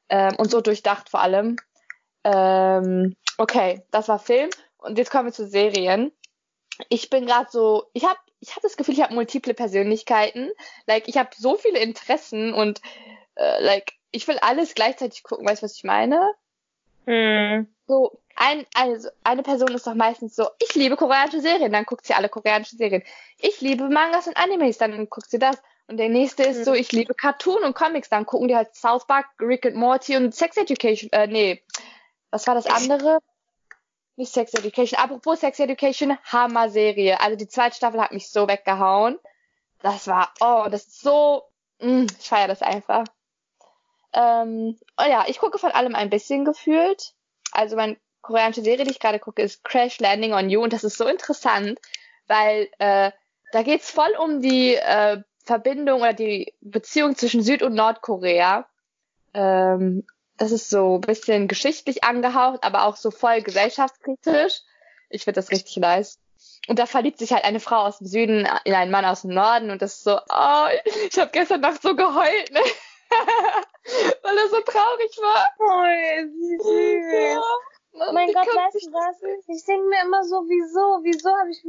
[0.10, 1.58] Ähm, und so durchdacht vor allem.
[2.24, 4.50] Ähm, okay, das war Film.
[4.78, 6.12] Und jetzt kommen wir zu Serien.
[6.90, 10.52] Ich bin gerade so, ich habe ich hab das Gefühl, ich habe multiple Persönlichkeiten.
[10.86, 12.82] Like, ich habe so viele Interessen und
[13.36, 15.48] äh, like, ich will alles gleichzeitig gucken.
[15.48, 16.22] Weißt du, was ich meine?
[17.08, 17.68] Hm.
[17.88, 22.06] So, ein, also eine Person ist doch meistens so, ich liebe koreanische Serien, dann guckt
[22.06, 23.02] sie alle koreanische Serien.
[23.40, 25.58] Ich liebe Mangas und Animes, dann guckt sie das.
[25.88, 29.08] Und der nächste ist so, ich liebe Cartoon und Comics, dann gucken die halt South
[29.08, 31.10] Park, Rick and Morty und Sex Education.
[31.14, 31.64] Äh, nee,
[32.30, 33.20] was war das andere?
[34.18, 35.00] Nicht Sex Education.
[35.00, 37.22] Apropos Sex Education, Hammer-Serie.
[37.22, 39.18] Also die zweite Staffel hat mich so weggehauen.
[39.82, 41.44] Das war, oh, das ist so,
[41.80, 43.06] mh, ich feiere das einfach.
[44.18, 47.14] Ähm, oh ja, ich gucke von allem ein bisschen gefühlt.
[47.52, 50.84] Also meine koreanische Serie, die ich gerade gucke, ist Crash Landing on You und das
[50.84, 51.80] ist so interessant,
[52.26, 53.12] weil äh,
[53.52, 58.68] da geht's voll um die äh, Verbindung oder die Beziehung zwischen Süd- und Nordkorea.
[59.36, 60.04] Ähm,
[60.38, 64.62] das ist so ein bisschen geschichtlich angehaucht, aber auch so voll gesellschaftskritisch.
[65.10, 66.20] Ich finde das richtig nice.
[66.68, 69.32] Und da verliebt sich halt eine Frau aus dem Süden in einen Mann aus dem
[69.32, 70.68] Norden und das ist so, oh,
[71.08, 72.62] ich habe gestern Nacht so geheult, ne?
[74.24, 75.50] weil er so traurig war.
[75.60, 77.42] Oh, wie süß.
[77.94, 79.22] Und mein die Gott, weißt du was?
[79.48, 81.64] Ich denke mir immer so, wieso, wieso habe ich,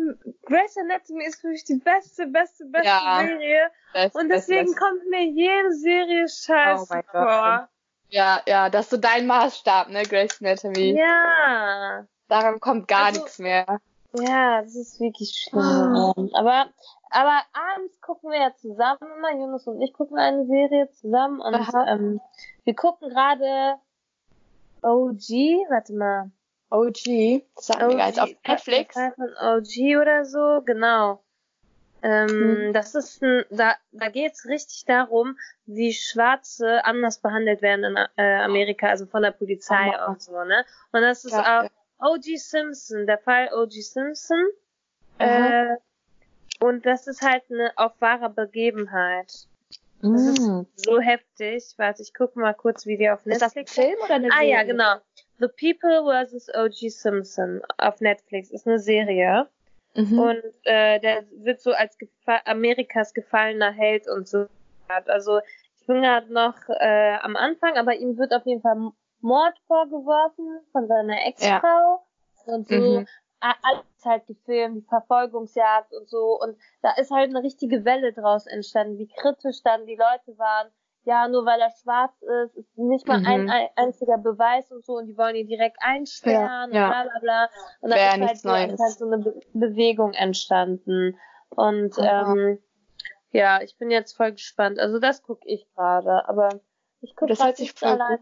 [0.44, 3.20] Grace Anatomy ist für mich die beste, beste, beste Ja.
[3.24, 3.70] Serie.
[3.94, 7.12] das- Und deswegen das- kommt mir jede Serie scheiße Oh mein Gott.
[7.12, 7.68] vor.
[8.10, 10.98] Ja, ja, das ist so dein Maßstab, ne, Grace Anatomy.
[10.98, 12.06] Ja.
[12.28, 13.80] Daran kommt gar Also- nichts mehr.
[14.12, 15.60] Ja, das ist wirklich schlimm.
[15.62, 16.30] Geworden.
[16.34, 16.68] Aber,
[17.10, 21.54] aber abends gucken wir ja zusammen immer, Jonas und ich gucken eine Serie zusammen und
[21.88, 22.20] ähm,
[22.64, 23.76] wir gucken gerade
[24.82, 25.28] OG,
[25.70, 26.30] warte mal.
[26.70, 27.42] OG, mir
[27.96, 28.18] gar nichts.
[28.18, 28.96] Auf Netflix.
[28.96, 31.22] OG oder so, genau.
[32.02, 32.72] Ähm, Hm.
[32.72, 38.40] Das ist ein, da, da geht's richtig darum, wie Schwarze anders behandelt werden in äh,
[38.42, 40.10] Amerika, also von der Polizei Oh.
[40.10, 40.64] und so, ne?
[40.92, 41.62] Und das ist Ja,
[41.98, 42.36] auch O.G.
[42.36, 43.80] Simpson, der Fall O.G.
[43.80, 44.38] Simpson.
[45.18, 45.72] Aha.
[45.72, 45.76] Äh,
[46.60, 49.32] und das ist halt eine auf wahrer Begebenheit.
[50.00, 50.60] Das ist Mm.
[50.76, 51.64] so heftig.
[51.76, 54.28] Warte, ich gucke mal kurz, wie die auf Ist das ein Netflix Film oder eine
[54.30, 54.50] Ah Serie?
[54.50, 54.94] ja, genau.
[55.40, 56.48] The People vs.
[56.54, 56.88] O.G.
[56.88, 59.48] Simpson auf Netflix ist eine Serie.
[59.94, 60.18] Mhm.
[60.18, 64.46] Und äh, der wird so als Gefa Amerikas gefallener Held und so.
[65.06, 65.40] Also
[65.80, 68.76] ich bin gerade noch äh, am Anfang, aber ihm wird auf jeden Fall
[69.20, 72.04] Mord vorgeworfen von seiner Ex-Frau.
[72.46, 73.06] Und so Mhm.
[73.40, 76.38] Alles halt gefilmt, die Verfolgungsjagd und so.
[76.40, 80.68] Und da ist halt eine richtige Welle draus entstanden, wie kritisch dann die Leute waren.
[81.04, 82.12] Ja, nur weil er schwarz
[82.44, 83.50] ist, ist nicht mal ein, Mhm.
[83.50, 86.86] ein einziger Beweis und so und die wollen ihn direkt einsperren Ja, ja.
[86.86, 87.48] und bla bla bla.
[87.80, 88.80] Und da Wäre ist halt Neues.
[88.80, 91.16] halt so eine Be Bewegung entstanden.
[91.50, 92.58] Und ähm,
[93.30, 94.78] ja, ich bin jetzt voll gespannt.
[94.78, 96.60] Also das gucke ich gerade, aber
[97.00, 98.18] ich gucke Das hört sich voll alleine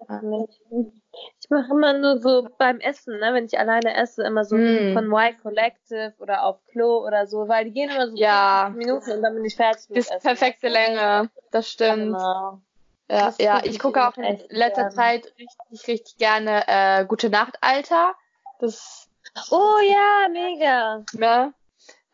[0.68, 0.92] gut.
[1.40, 4.92] Ich mache immer nur so beim Essen, ne, wenn ich alleine esse, immer so Mm.
[4.92, 8.66] von Y Collective oder auf Klo oder so, weil die gehen immer so Ja.
[8.72, 11.30] 50 Minuten und dann bin ich fertig mit Das ist perfekte Länge.
[11.50, 12.16] Das stimmt.
[12.16, 12.60] Genau.
[13.08, 14.94] Ja, Das ja, ich gucke auch in letzter gerne.
[14.94, 18.14] Zeit richtig, richtig gerne äh, Gute Nacht, Alter.
[18.58, 19.08] Das,
[19.50, 21.04] Oh ja, mega.
[21.14, 21.54] ne?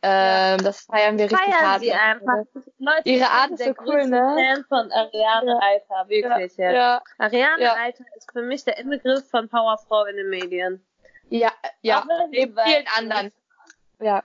[0.05, 1.81] Ähm, das feiern wir richtig Feiern hart.
[1.81, 2.45] sie einfach.
[2.79, 4.19] Leute, Ihre Art ist so cool, ne?
[4.37, 5.59] Fan von Ariane Ja.
[5.59, 7.75] Alter, wirklich ja, ja, Ariane Ja.
[7.75, 10.85] Alter ist für mich der Inbegriff von Powerfrau in den Medien.
[11.29, 13.33] ja, ja, neben vielen anderen.
[14.01, 14.23] Ja.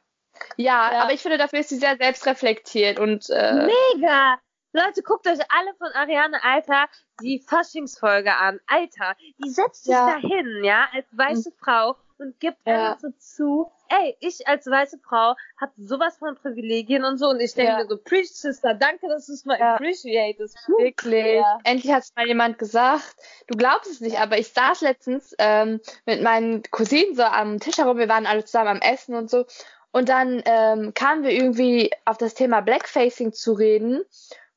[0.55, 0.91] ja.
[0.91, 1.01] Ja.
[1.03, 4.39] aber ich finde, dafür ist sie sehr selbstreflektiert und äh, Mega!
[4.73, 6.85] Leute, guckt euch alle von Ariane Alter
[7.21, 8.59] die Faschingsfolge an.
[8.67, 10.07] Alter, die setzt sich Ja.
[10.11, 12.91] dahin, ja, als weiße Frau und gibt Ja.
[12.91, 17.39] einfach so zu, ey, ich als weiße Frau hab sowas von Privilegien und so und
[17.39, 17.77] ich denke Ja.
[17.79, 19.75] mir so, preach sister, danke, dass du es mal Ja.
[19.75, 20.57] appreciatest.
[20.65, 20.77] Puh.
[20.79, 21.37] Wirklich.
[21.37, 21.59] Ja.
[21.63, 23.15] Endlich hat es mal jemand gesagt.
[23.47, 27.77] Du glaubst es nicht, aber ich saß letztens ähm, mit meinen Cousinen so am Tisch
[27.77, 27.97] herum.
[27.97, 29.45] Wir waren alle zusammen am Essen und so.
[29.91, 34.03] Und dann ähm, kamen wir irgendwie auf das Thema Blackfacing zu reden.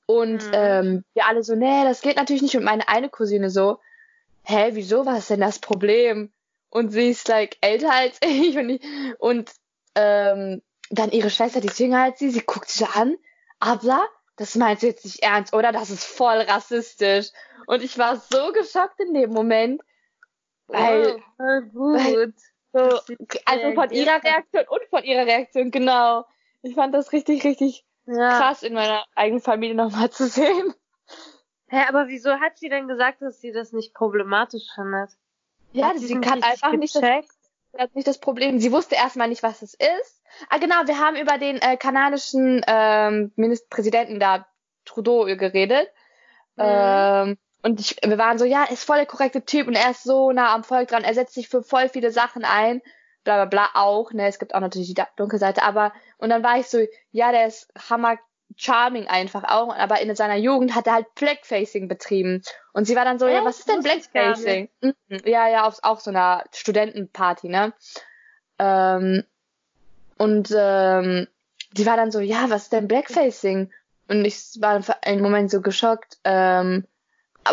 [0.07, 0.53] Und Mhm.
[0.53, 2.57] ähm, wir alle so, nee, das geht natürlich nicht.
[2.57, 3.79] Und meine eine Cousine so,
[4.43, 6.33] hä, wieso, was ist denn das Problem?
[6.71, 8.81] Und sie ist like älter als ich und, ich,
[9.19, 9.51] und
[9.95, 13.17] ähm, dann ihre Schwester, die ist jünger als sie, sie guckt sie an,
[13.59, 14.07] Abla,
[14.37, 15.71] das meinst du jetzt nicht ernst, oder?
[15.73, 17.29] Das ist voll rassistisch.
[17.67, 19.83] Und ich war so geschockt in dem Moment,
[20.69, 21.95] weil, Oh, gut.
[21.99, 22.35] weil-
[22.73, 22.79] so,
[23.47, 24.23] also von ihrer.
[24.23, 26.25] Reaktion und von ihrer Reaktion, genau.
[26.63, 28.39] Ich fand das richtig, richtig Ja.
[28.39, 30.73] krass in meiner eigenen Familie nochmal zu sehen.
[31.69, 35.11] Hä, aber wieso hat sie denn gesagt, dass sie das nicht problematisch findet?
[35.73, 36.95] Ja, Hat sie kann einfach nicht
[37.73, 38.59] das ist nicht das Problem.
[38.59, 40.23] Sie wusste erstmal nicht, was es ist.
[40.49, 44.47] Ah, genau, wir haben über den äh, kanadischen ähm, Ministerpräsidenten da,
[44.85, 45.89] Trudeau, geredet.
[46.57, 46.65] Mhm.
[46.65, 49.91] Ähm, und ich, wir waren so, ja, er ist voll der korrekte Typ und er
[49.91, 51.05] ist so nah am Volk dran.
[51.05, 52.81] Er setzt sich für voll viele Sachen ein.
[53.23, 54.27] Bla bla bla auch, ne?
[54.27, 56.79] Es gibt auch natürlich die dunkle Seite, aber und dann war ich so,
[57.13, 58.17] ja, der ist hammer
[58.57, 62.43] charming einfach auch, aber in seiner Jugend hat er halt Blackfacing betrieben.
[62.73, 63.45] Und sie war dann so, ja, Echt?
[63.45, 64.69] was ist denn Blackfacing?
[64.81, 64.95] Mhm.
[65.25, 67.73] Ja, ja, auf auch so einer Studentenparty, ne?
[68.59, 69.25] Ähm,
[70.19, 71.27] und ähm,
[71.73, 73.71] die war dann so, ja, was ist denn Blackfacing?
[74.09, 76.85] Und ich war dann für einen Moment so geschockt, ähm,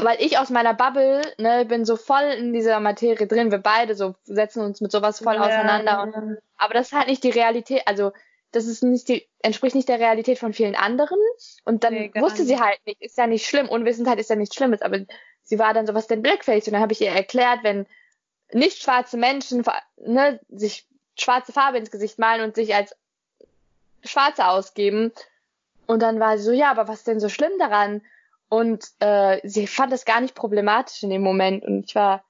[0.01, 3.51] weil ich aus meiner Bubble, ne, bin so voll in dieser Materie drin.
[3.51, 6.01] Wir beide so setzen uns mit sowas voll Ja, auseinander.
[6.01, 6.37] Und, ja.
[6.57, 8.11] aber das ist halt nicht die Realität, also
[8.57, 11.19] das ist nicht die, entspricht nicht der Realität von vielen anderen.
[11.63, 14.55] Und dann Nee, wusste sie halt nicht, ist ja nicht schlimm, Unwissenheit ist ja nichts
[14.55, 14.99] Schlimmes, aber
[15.43, 16.67] sie war dann so, was denn Blackface?
[16.67, 17.85] Und dann habe ich ihr erklärt, wenn
[18.51, 19.63] nicht schwarze Menschen
[19.97, 22.95] ne, sich schwarze Farbe ins Gesicht malen und sich als
[24.03, 25.11] Schwarze ausgeben.
[25.85, 28.01] Und dann war sie so, ja, aber was ist denn so schlimm daran?
[28.49, 32.23] Und äh, sie fand das gar nicht problematisch in dem Moment und ich war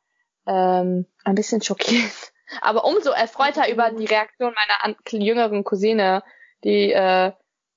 [0.45, 2.33] ähm, ein bisschen schockiert.
[2.61, 6.23] Aber umso erfreuter über die Reaktion meiner jüngeren Cousine,
[6.63, 7.31] die äh,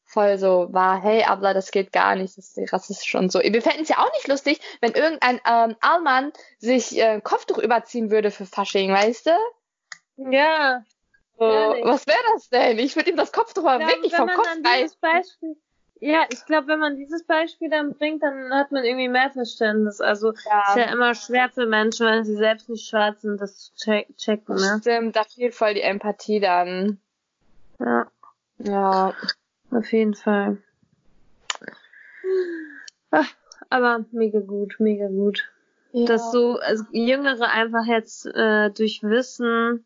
[0.04, 3.40] voll so war, hey, Abla, das geht gar nicht, das ist rassistisch und so.
[3.40, 8.10] Wir fänden es ja auch nicht lustig, wenn irgendein ähm, Allmann sich äh, Kopftuch überziehen
[8.10, 10.30] würde für Fasching, weißt du?
[10.30, 10.82] Ja.
[11.38, 12.78] So, was wäre das denn?
[12.78, 14.98] Ich würde ihm das Kopftuch mal wirklich vom Kopf reißen.
[15.00, 15.56] Beispiel,
[16.00, 20.00] ja, ich glaube, wenn man dieses Beispiel dann bringt, dann hat man irgendwie mehr Verständnis.
[20.00, 20.64] Also Ja.
[20.68, 24.16] ist ja immer schwer für Menschen, wenn sie selbst nicht schwarz sind, das zu check
[24.16, 24.78] checken, ne?
[24.80, 26.98] Stimmt, da fehlt voll die Empathie dann.
[27.78, 28.06] Ja,
[28.58, 29.14] Ja.
[29.70, 30.58] auf jeden Fall.
[33.10, 33.28] Ach,
[33.68, 35.50] aber mega gut, mega gut.
[35.92, 39.84] Dass so also Jüngere einfach jetzt äh, durch Wissen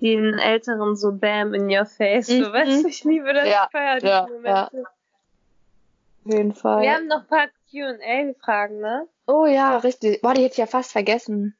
[0.00, 2.28] den Älteren so bam in your face.
[2.28, 2.44] Mhm.
[2.44, 3.48] So, weißt du, ich liebe das.
[3.48, 4.84] Ja, ich feier ja, Momente.
[6.24, 6.82] Auf jeden Fall.
[6.82, 9.08] Wir haben noch ein paar Q&A-Fragen, ne?
[9.26, 10.20] oh ja, richtig.
[10.22, 11.56] Boah, die hätte ich ja fast vergessen.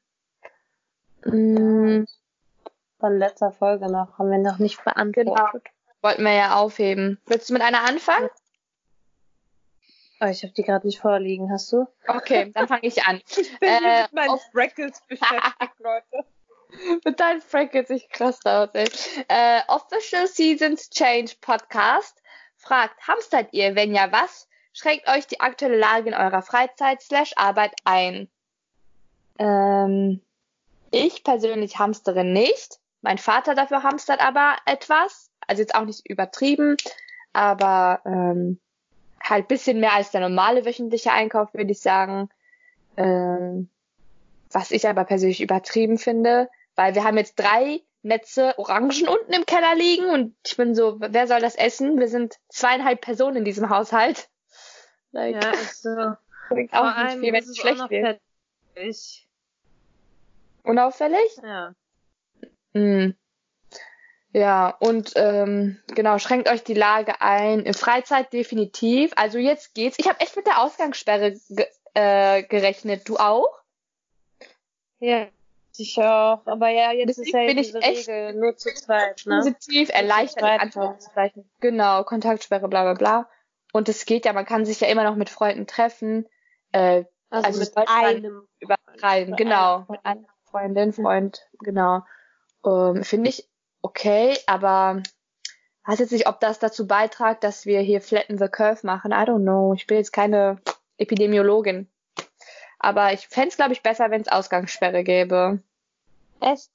[1.25, 2.03] Mm,
[2.99, 4.17] Von letzter Folge noch.
[4.17, 5.63] Haben wir noch nicht beantwortet.
[6.01, 7.19] wollten wir ja aufheben.
[7.25, 8.29] Willst du mit einer anfangen?
[10.21, 11.51] Oh, ich habe die gerade nicht vorliegen.
[11.51, 11.85] Hast du?
[12.07, 13.21] Okay, dann fange ich an.
[13.37, 16.25] Ich bin hier mit meinen auf- Freckles beschäftigt, Leute.
[17.03, 18.87] mit deinen Freckles sich krass aus, ey.
[19.27, 22.21] Äh, Official Seasons Change Podcast
[22.55, 23.75] fragt, hamstert ihr?
[23.75, 24.47] Wenn ja, was?
[24.73, 28.27] Schränkt euch die aktuelle Lage in eurer Freizeit slash Arbeit ein?
[29.37, 30.21] Ähm,
[30.91, 32.79] ich persönlich hamstere nicht.
[33.01, 35.29] Mein Vater dafür hamstert aber etwas.
[35.45, 36.77] Also jetzt auch nicht übertrieben,
[37.33, 38.59] aber ähm,
[39.21, 42.29] halt bisschen mehr als der normale wöchentliche Einkauf, würde ich sagen.
[42.97, 43.69] Ähm,
[44.51, 49.45] was ich aber persönlich übertrieben finde, weil wir haben jetzt drei Netze Orangen unten im
[49.45, 51.99] Keller liegen und ich bin so, wer soll das essen?
[51.99, 54.29] Wir sind zweieinhalb Personen in diesem Haushalt.
[55.13, 55.89] Like, Ja, ist so.
[56.49, 58.21] bringt Vor auch nicht allem viel, wenn es schlecht wird.
[60.63, 61.37] Unauffällig?
[61.41, 61.73] Ja.
[62.73, 63.13] Mm.
[64.31, 67.59] Ja, und ähm, genau, schränkt euch die Lage ein.
[67.59, 69.11] In Freizeit definitiv.
[69.15, 69.99] Also jetzt geht's.
[69.99, 73.07] Ich habe echt mit der Ausgangssperre ge äh, gerechnet.
[73.07, 73.61] Du auch?
[74.99, 75.27] Ja.
[75.77, 76.45] Ich auch.
[76.45, 79.37] Aber ja, jetzt Deswegen ist ja bin ich echt Regel nur zu zweit, ne?
[79.37, 80.75] positiv, erleichtert.
[81.59, 83.29] Genau, Kontaktsperre, bla bla bla.
[83.73, 86.25] Und es geht ja, man kann sich ja immer noch mit Freunden treffen.
[86.71, 88.47] Äh, Also, Also mit man einem.
[88.59, 89.85] übertreiben, Mit genau.
[89.89, 92.03] Mit einer Freundin, Freund, genau.
[92.63, 93.49] Ähm, Finde ich
[93.81, 95.01] okay, aber
[95.85, 99.11] weiß jetzt nicht, ob das dazu beitragt, dass wir hier Flatten the Curve machen.
[99.11, 99.73] I don't know.
[99.73, 100.61] Ich bin jetzt keine
[100.97, 101.89] Epidemiologin.
[102.77, 105.59] Aber ich fänd's, glaube ich, besser, wenn es Ausgangssperre gäbe.
[106.39, 106.69] Echt?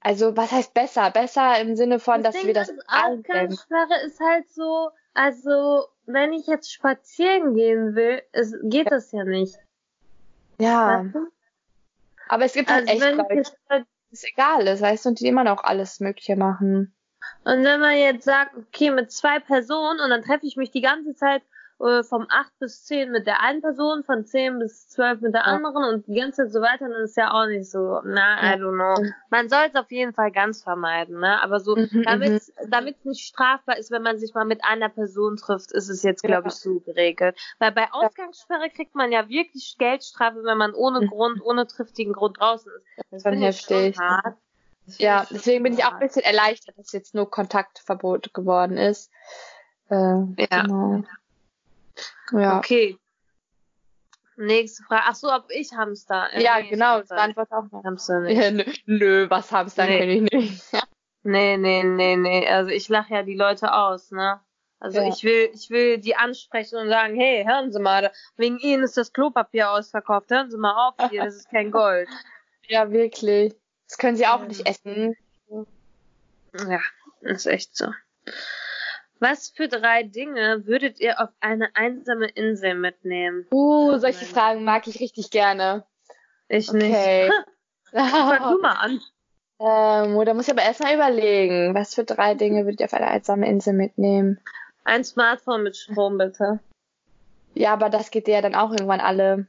[0.00, 1.10] Also, was heißt besser?
[1.10, 2.70] Besser im Sinne von, dass Ding wir das.
[2.88, 9.24] Ausgangssperre ist halt so, also, wenn ich jetzt spazieren gehen will, es, geht das ja
[9.24, 9.56] nicht.
[10.58, 11.26] Ja, Weißt du?
[12.28, 15.04] aber es gibt halt Also, echt wenn ich Leute, jetzt halt es egal ist, weißt
[15.04, 16.94] du, und die immer noch alles Mögliche machen.
[17.44, 20.80] Und wenn man jetzt sagt, okay, mit zwei Personen und dann treffe ich mich die
[20.80, 21.42] ganze Zeit
[21.80, 25.40] äh, vom 8 bis 10 mit der einen Person, von 10 bis 12 mit der
[25.42, 25.46] Ja.
[25.46, 28.54] anderen und die ganze Zeit so weiter, dann ist ja auch nicht so, na, Ja.
[28.56, 29.10] I don't know.
[29.30, 31.42] Man soll es auf jeden Fall ganz vermeiden, ne?
[31.42, 34.88] Aber so, Mhm, damit damit es nicht strafbar ist, wenn man sich mal mit einer
[34.88, 36.48] Person trifft, ist es jetzt, glaube Ja.
[36.48, 37.38] ich, so geregelt.
[37.58, 41.06] Weil bei Ausgangssperre kriegt man ja wirklich Geldstrafe, wenn man ohne Mhm.
[41.08, 42.84] Grund, ohne triftigen Grund draußen ist.
[43.10, 43.98] Das ich schon heftig.
[43.98, 44.36] hart.
[44.86, 49.10] Das Ja, deswegen bin ich auch ein bisschen erleichtert, dass jetzt nur Kontaktverbot geworden ist.
[49.88, 50.62] Äh, Ja.
[50.62, 51.04] Genau.
[52.32, 52.96] Ja, Okay.
[54.36, 55.02] Nächste Frage.
[55.06, 56.32] Ach so, ob ich Hamster.
[56.32, 57.84] Äh, ja nee, genau, das beantwortet auch noch.
[57.84, 58.38] Hamster nicht.
[58.40, 59.98] Ja, nö, nö, was Hamster Nee.
[59.98, 60.72] kann ich nicht.
[61.22, 62.48] Nee, nee, nee, nee.
[62.48, 64.40] Also ich lache ja die Leute aus, ne?
[64.78, 65.08] Also Ja.
[65.08, 68.96] ich will, ich will die ansprechen und sagen, hey, hören Sie mal, wegen Ihnen ist
[68.96, 70.30] das Klopapier ausverkauft.
[70.30, 72.08] Hören Sie mal auf hier, das ist kein Gold.
[72.66, 73.54] ja, wirklich.
[73.88, 74.46] Das können sie auch Ja.
[74.46, 75.16] nicht essen.
[76.54, 76.80] Ja,
[77.20, 77.92] ist echt so.
[79.20, 83.46] Was für drei Dinge würdet ihr auf eine einsame Insel mitnehmen?
[83.52, 84.24] Uh, solche.
[84.24, 85.84] Fragen mag ich richtig gerne.
[86.48, 87.28] Ich Okay.
[87.28, 87.32] nicht.
[87.92, 89.00] Fang du mal an.
[89.58, 91.74] ähm, da muss ich aber erstmal überlegen.
[91.74, 94.40] Was für drei Dinge würde ich auf eine einsame Insel mitnehmen?
[94.84, 96.60] Ein Smartphone mit Strom, bitte.
[97.54, 99.46] Ja, aber das geht ja dann auch irgendwann alle.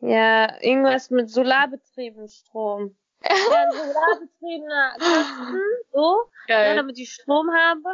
[0.00, 2.96] Ja, irgendwas mit solarbetriebenen Strom.
[3.28, 5.60] Ja, ein solarbetriebener Kasten,
[5.92, 7.88] so, ja, damit ich Strom habe.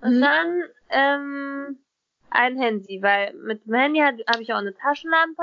[0.00, 0.20] Und Mhm.
[0.20, 1.78] dann ähm,
[2.30, 5.42] ein Handy, weil mit dem Handy habe ich auch eine Taschenlampe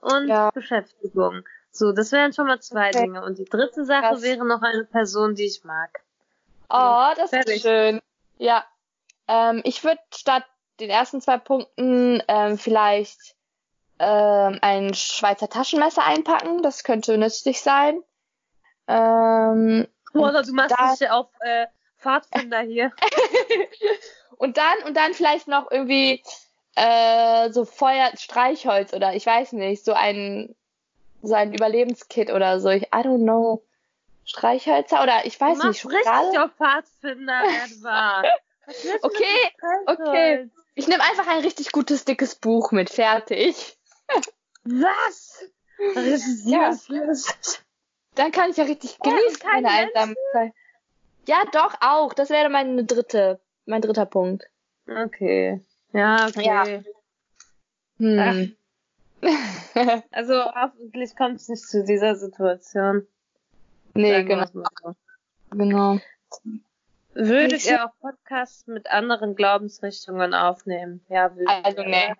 [0.00, 0.50] und Ja.
[0.50, 1.44] Beschäftigung.
[1.70, 3.02] So, das wären schon mal zwei Okay.
[3.02, 3.24] Dinge.
[3.24, 4.22] Und die dritte Sache Krass.
[4.22, 6.02] wäre noch eine Person, die ich mag.
[6.70, 7.56] Oh, das Fertig.
[7.56, 8.00] ist schön.
[8.38, 8.64] Ja.
[9.28, 10.44] Ähm, ich würde statt
[10.80, 13.36] den ersten zwei Punkten ähm, vielleicht
[13.98, 16.62] ähm, ein Schweizer Taschenmesser einpacken.
[16.62, 18.02] Das könnte nützlich sein.
[18.86, 21.66] Ähm, Oder du machst dich auf äh,
[21.98, 22.92] Pfadfinder hier.
[24.36, 26.22] und dann und dann vielleicht noch irgendwie
[26.76, 30.54] äh, so Feuer, Streichholz oder ich weiß nicht, so ein
[31.22, 32.68] so ein Überlebenskit oder so.
[32.68, 33.62] Ich I don't know.
[34.26, 35.94] Streichhölzer oder ich Du weiß machst nicht.
[35.94, 38.26] richtig auf Pfadfinder, Edward.
[38.66, 39.50] Du Okay,
[39.84, 40.50] okay.
[40.74, 42.88] Ich nehme einfach ein richtig gutes dickes Buch mit.
[42.88, 43.76] Fertig.
[44.64, 45.44] Was?
[45.94, 46.70] Das ist Ja.
[46.70, 47.62] useless.
[48.14, 50.52] Dann kann ich ja richtig und genießen meine einsame Zeit.
[51.26, 52.14] Ja, doch auch.
[52.14, 54.44] Das wäre meine dritte, mein dritter Punkt.
[54.86, 55.60] Okay.
[55.92, 56.44] Ja, okay.
[56.44, 56.82] Ja.
[57.98, 58.56] Hm.
[60.10, 63.06] Also hoffentlich kommt es nicht zu dieser Situation.
[63.94, 64.44] nee, genau.
[64.52, 64.94] so.
[65.50, 65.98] genau.
[67.14, 71.04] Würdet Ich- ihr auch Podcasts mit anderen Glaubensrichtungen aufnehmen?
[71.08, 72.14] Ja, würdet Also nee.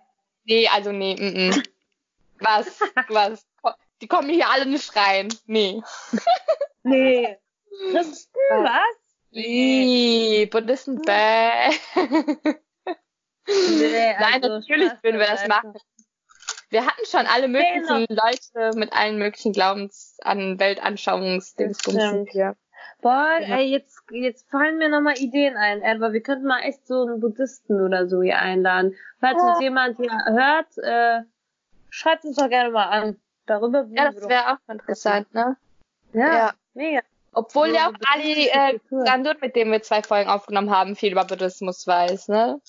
[0.45, 1.15] Nee, also nee.
[1.15, 1.69] Mm -mm.
[2.41, 2.81] Was?
[3.09, 3.47] Was?
[4.05, 5.29] Die kommen hier alle nicht rein.
[5.47, 5.83] Nee.
[6.87, 7.39] Nee.
[7.93, 8.97] Christen, was?
[9.31, 11.71] Nee, Buddhisten, bäh.
[13.47, 15.73] Nee, Nein, also natürlich Spaß würden wir das machen.
[16.69, 18.05] Wir hatten schon alle möglichen.
[18.11, 22.29] Leute mit allen möglichen Glaubens an Weltanschauungsdingsbums stimmt.
[22.33, 22.55] hier.
[23.01, 23.57] Boah, Ja.
[23.57, 26.13] ey, jetzt, jetzt fallen mir nochmal Ideen ein, Edward.
[26.13, 28.95] Wir könnten mal echt so einen Buddhisten oder so hier einladen.
[29.21, 29.53] Falls Ja.
[29.53, 31.23] uns jemand hier hört, äh,
[31.89, 33.21] schreibt uns doch gerne mal an.
[33.47, 35.57] Darüber Ja, das wäre auch interessant, ne?
[36.13, 36.55] ja, ja.
[36.75, 37.03] mega.
[37.33, 38.79] Obwohl ja auch Ali äh.
[38.91, 42.61] Sandur, mit dem wir zwei Folgen aufgenommen haben, viel über Buddhismus weiß, ne?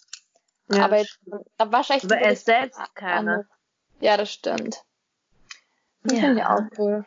[0.72, 1.20] Ja, Aber jetzt,
[1.58, 3.24] da wahrscheinlich Aber er ist selbst keiner.
[3.36, 3.48] keine.
[4.00, 4.84] Ja, das stimmt.
[6.04, 6.20] Das Ja.
[6.20, 7.06] finde ich auch cool.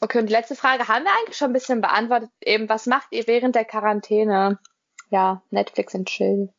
[0.00, 2.30] Okay, und die letzte Frage haben wir eigentlich schon ein bisschen beantwortet.
[2.42, 4.58] Eben, was macht ihr während der Quarantäne?
[5.08, 6.52] Ja, Netflix und Chill.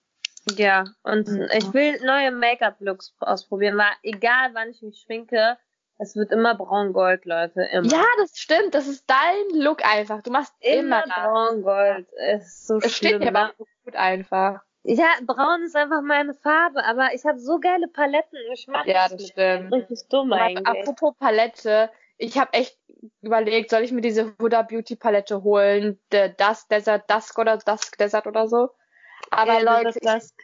[0.58, 1.48] Ja, und Mhm.
[1.54, 5.58] ich will neue Make-up-Looks ausprobieren, weil egal wann ich mich schminke,
[5.98, 7.88] es wird immer braun-gold, Leute, immer.
[7.88, 8.74] Ja, das stimmt.
[8.76, 10.22] Das ist dein Look einfach.
[10.22, 11.16] Du machst immer, immer das.
[11.16, 12.08] braun-gold.
[12.18, 13.22] Es ist so Es steht schlimm.
[13.22, 13.40] dir ne?
[13.40, 14.62] aber auch gut einfach.
[14.84, 18.38] Ja, braun ist einfach meine Farbe, aber ich habe so geile Paletten.
[18.54, 19.74] Ich mag Ja, das das stimmt.
[19.74, 20.68] Richtig dumm Aber eigentlich.
[20.68, 22.78] apropos Palette, ich habe echt
[23.22, 28.28] überlegt, soll ich mir diese Huda Beauty Palette holen, Dusk Desert Dusk oder Dusk Desert
[28.28, 28.70] oder so.
[29.32, 30.36] Aber Ja, Leute, das-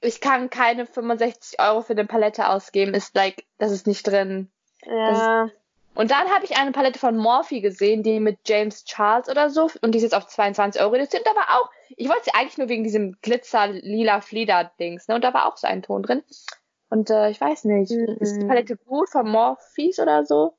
[0.00, 2.92] ich, ich kann keine 65 Euro für eine Palette ausgeben.
[2.92, 4.50] Ist like, das ist nicht drin.
[4.88, 5.50] Ja.
[5.94, 9.68] Und dann habe ich eine Palette von Morphe gesehen, die mit James Charles oder so,
[9.82, 12.68] und die ist jetzt auf 22 Euro reduziert, aber auch, ich wollte sie eigentlich nur
[12.68, 16.22] wegen diesem Glitzer-lila Flieder-Dings, ne, und da war auch so ein Ton drin.
[16.90, 18.48] Und äh, ich weiß nicht, ist die Mhm.
[18.48, 20.54] Palette gut von Morphes oder so?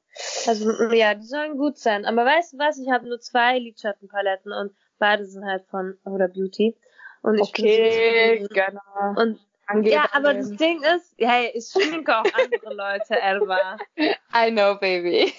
[0.46, 2.06] Also, ja, die sollen gut sein.
[2.06, 2.78] Aber weißt du was?
[2.78, 6.76] Ich habe nur zwei Lidschattenpaletten und beide sind halt von Huda Beauty.
[7.22, 9.22] Und ich Okay, genau.
[9.22, 9.40] Und
[9.70, 10.58] Angeber ja, aber das nehmen.
[10.58, 13.78] Ding ist, hey, ich schminke auch andere Leute, Elva.
[13.98, 15.32] I know, baby.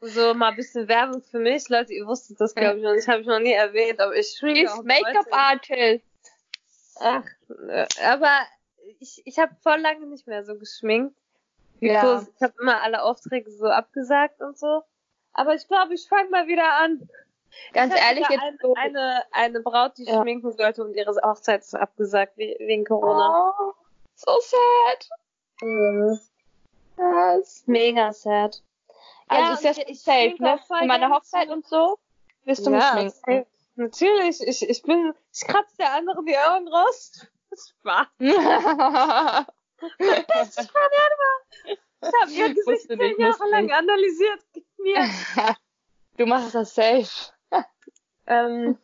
[0.00, 1.68] So mal ein bisschen Werbung für mich.
[1.68, 3.06] Leute, ihr wusstet das, glaube ich, noch nicht.
[3.08, 5.32] Habe ich noch nie erwähnt, aber ich schminke auch Make-up Leute.
[5.32, 6.04] Artist.
[6.98, 7.24] Ach,
[7.68, 8.38] äh, aber
[9.00, 11.14] ich, ich habe voll lange nicht mehr so geschminkt.
[11.80, 12.20] Ja.
[12.20, 14.82] So, ich habe immer alle Aufträge so abgesagt und so.
[15.34, 17.06] Aber ich glaube, ich fange mal wieder an.
[17.72, 18.74] Ganz ehrlich, jetzt so.
[18.74, 20.20] eine, eine, Braut, die Ja.
[20.20, 23.54] schminken sollte und ihre Hochzeit ist abgesagt we- wegen Corona.
[23.58, 23.72] Oh,
[24.14, 25.08] so sad.
[26.98, 27.62] Yes.
[27.66, 28.62] Mega sad.
[29.28, 30.58] Also Ja, ist das ich safe, ne?
[30.66, 31.98] Für meine Hochzeit und so
[32.44, 33.10] wirst du mich ja, schminken.
[33.10, 33.46] safe.
[33.76, 37.26] Natürlich, ich, ich bin, ich kratze der andere die Augen raus.
[37.54, 38.06] Spaß.
[40.28, 41.46] Das ist Edward.
[42.04, 44.40] Ich habe ihr Gesicht zehn Jahre lang analysiert.
[44.78, 45.08] Mir.
[46.16, 47.31] du machst das safe.
[48.26, 48.76] Ähm,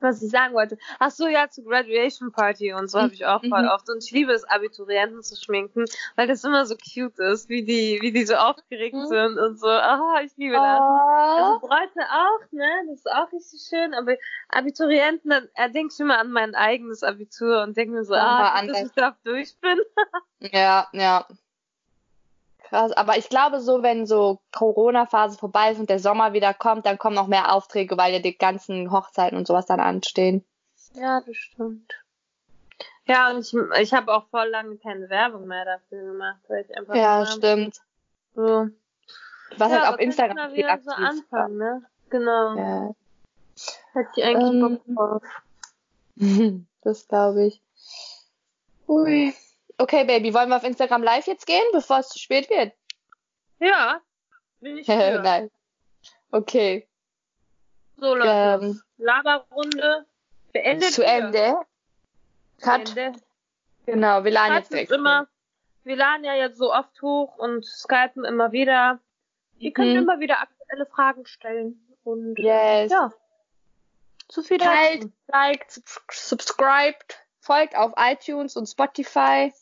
[0.00, 0.78] was ich sagen wollte.
[1.00, 3.68] Ach so, ja, zur Graduation Party und so habe ich auch voll Mhm.
[3.68, 3.90] oft.
[3.90, 7.98] Und ich liebe es, Abiturienten zu schminken, weil das immer so cute ist, wie die,
[8.00, 9.06] wie die so aufgeregt Mhm.
[9.06, 9.66] sind und so.
[9.66, 10.80] Ah, ich liebe das.
[10.80, 11.58] Also Oh.
[11.66, 12.68] Bräute auch, ne?
[12.88, 13.92] Das ist auch richtig schön.
[13.92, 14.14] Aber
[14.50, 18.64] Abiturienten, dann äh, denke ich immer an mein eigenes Abitur und denke mir so, ah,
[18.66, 19.78] dass ich da durch bin.
[20.52, 21.26] Ja, ja.
[22.68, 22.92] Krass.
[22.92, 26.98] Aber ich glaube so, wenn so Corona-Phase vorbei ist und der Sommer wieder kommt, dann
[26.98, 30.44] kommen noch mehr Aufträge, weil ja die ganzen Hochzeiten und sowas dann anstehen.
[30.94, 31.92] Ja, das stimmt.
[33.06, 36.76] Ja, und ich, ich habe auch voll lange keine Werbung mehr dafür gemacht, weil ich
[36.76, 37.80] einfach Ja, stimmt.
[38.34, 38.68] so.
[39.56, 41.06] Warst ja, halt auf Instagram mal wieder so aktiv.
[41.06, 41.82] anfangen, ne?
[42.10, 42.54] Genau.
[42.56, 42.94] Ja.
[43.94, 45.22] Hätte ich eigentlich Ähm, Bock drauf.
[46.82, 47.60] Das glaube ich.
[48.86, 49.34] Ui.
[49.78, 52.72] Okay, Baby, wollen wir auf Instagram live jetzt gehen, bevor es zu spät wird?
[53.60, 54.00] Ja,
[54.60, 54.86] bin ich.
[54.88, 55.50] Nein.
[56.30, 56.88] Okay.
[57.96, 58.28] So, Leute.
[58.64, 60.06] Ähm, Laberrunde
[60.52, 60.92] beendet.
[60.92, 61.04] zu.
[61.04, 61.56] Ende.
[62.60, 62.96] Cut.
[62.96, 63.18] Ende.
[63.86, 65.26] Genau, wir laden Cut jetzt immer,
[65.84, 69.00] wir laden ja jetzt so oft hoch und skypen immer wieder.
[69.58, 69.98] Ihr könnt Mhm.
[69.98, 71.84] immer wieder aktuelle Fragen stellen.
[72.04, 72.90] Und Yes.
[72.92, 73.12] ja.
[74.28, 79.52] Zu viel Teilt, liked, subs- subscribed, folgt auf iTunes und Spotify.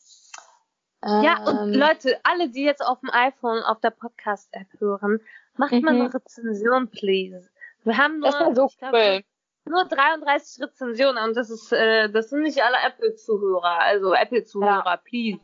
[1.03, 5.21] Ja, und Ähm, Leute, alle, die jetzt auf dem iPhone auf der Podcast-App hören,
[5.55, 6.01] macht mal Mhm.
[6.01, 7.49] eine Rezension, please.
[7.83, 9.21] Wir haben nur, so ich glaub, cool.
[9.65, 15.39] nur 33 Rezensionen und das ist, äh, das sind nicht alle Apple-Zuhörer, also Apple-Zuhörer, please.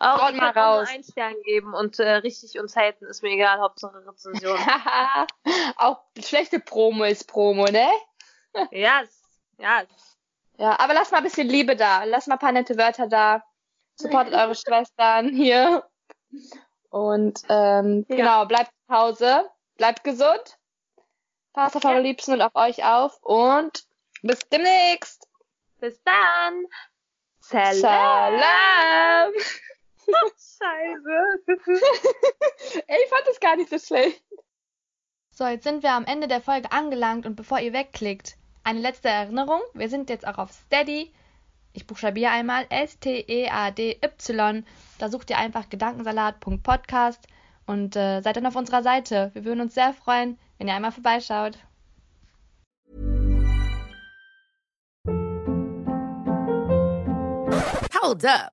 [0.00, 0.88] Auch Haut ihr mal raus.
[0.92, 4.58] einen Stern geben und äh, richtig uns haten, ist mir egal, Hauptsache Rezension.
[5.76, 7.88] Auch schlechte Promo ist Promo, ne?
[8.70, 9.22] yes,
[9.58, 10.16] yes.
[10.58, 12.04] Ja, aber lasst mal ein bisschen Liebe da.
[12.04, 13.42] Lasst mal ein paar nette Wörter da.
[13.96, 15.84] Supportet eure Schwestern hier.
[16.90, 18.16] Und ähm, Ja.
[18.16, 19.50] genau, bleibt zu Hause.
[19.76, 20.58] Bleibt gesund.
[21.52, 23.22] Passt auf eure Liebsten und auf euch auf.
[23.22, 23.84] Und
[24.22, 25.28] bis demnächst.
[25.80, 26.66] Bis dann.
[27.40, 27.74] Salam.
[27.80, 29.32] Salam.
[30.36, 31.42] Scheiße.
[32.86, 34.22] Ey, ich fand das gar nicht so schlecht.
[35.30, 39.08] So, jetzt sind wir am Ende der Folge angelangt und bevor ihr wegklickt, eine letzte
[39.08, 39.60] Erinnerung.
[39.72, 41.12] Wir sind jetzt auch auf Steady.
[41.76, 44.64] Ich buchstabiere einmal S-T-E-A-D-Y.
[44.98, 47.26] Da sucht ihr einfach gedankensalat.podcast
[47.66, 49.32] und äh, seid dann auf unserer Seite.
[49.34, 51.58] Wir würden uns sehr freuen, wenn ihr einmal vorbeischaut.
[58.00, 58.52] Hold up.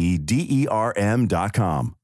[0.01, 1.27] e.d.e.r.m.
[1.27, 1.95] dot com.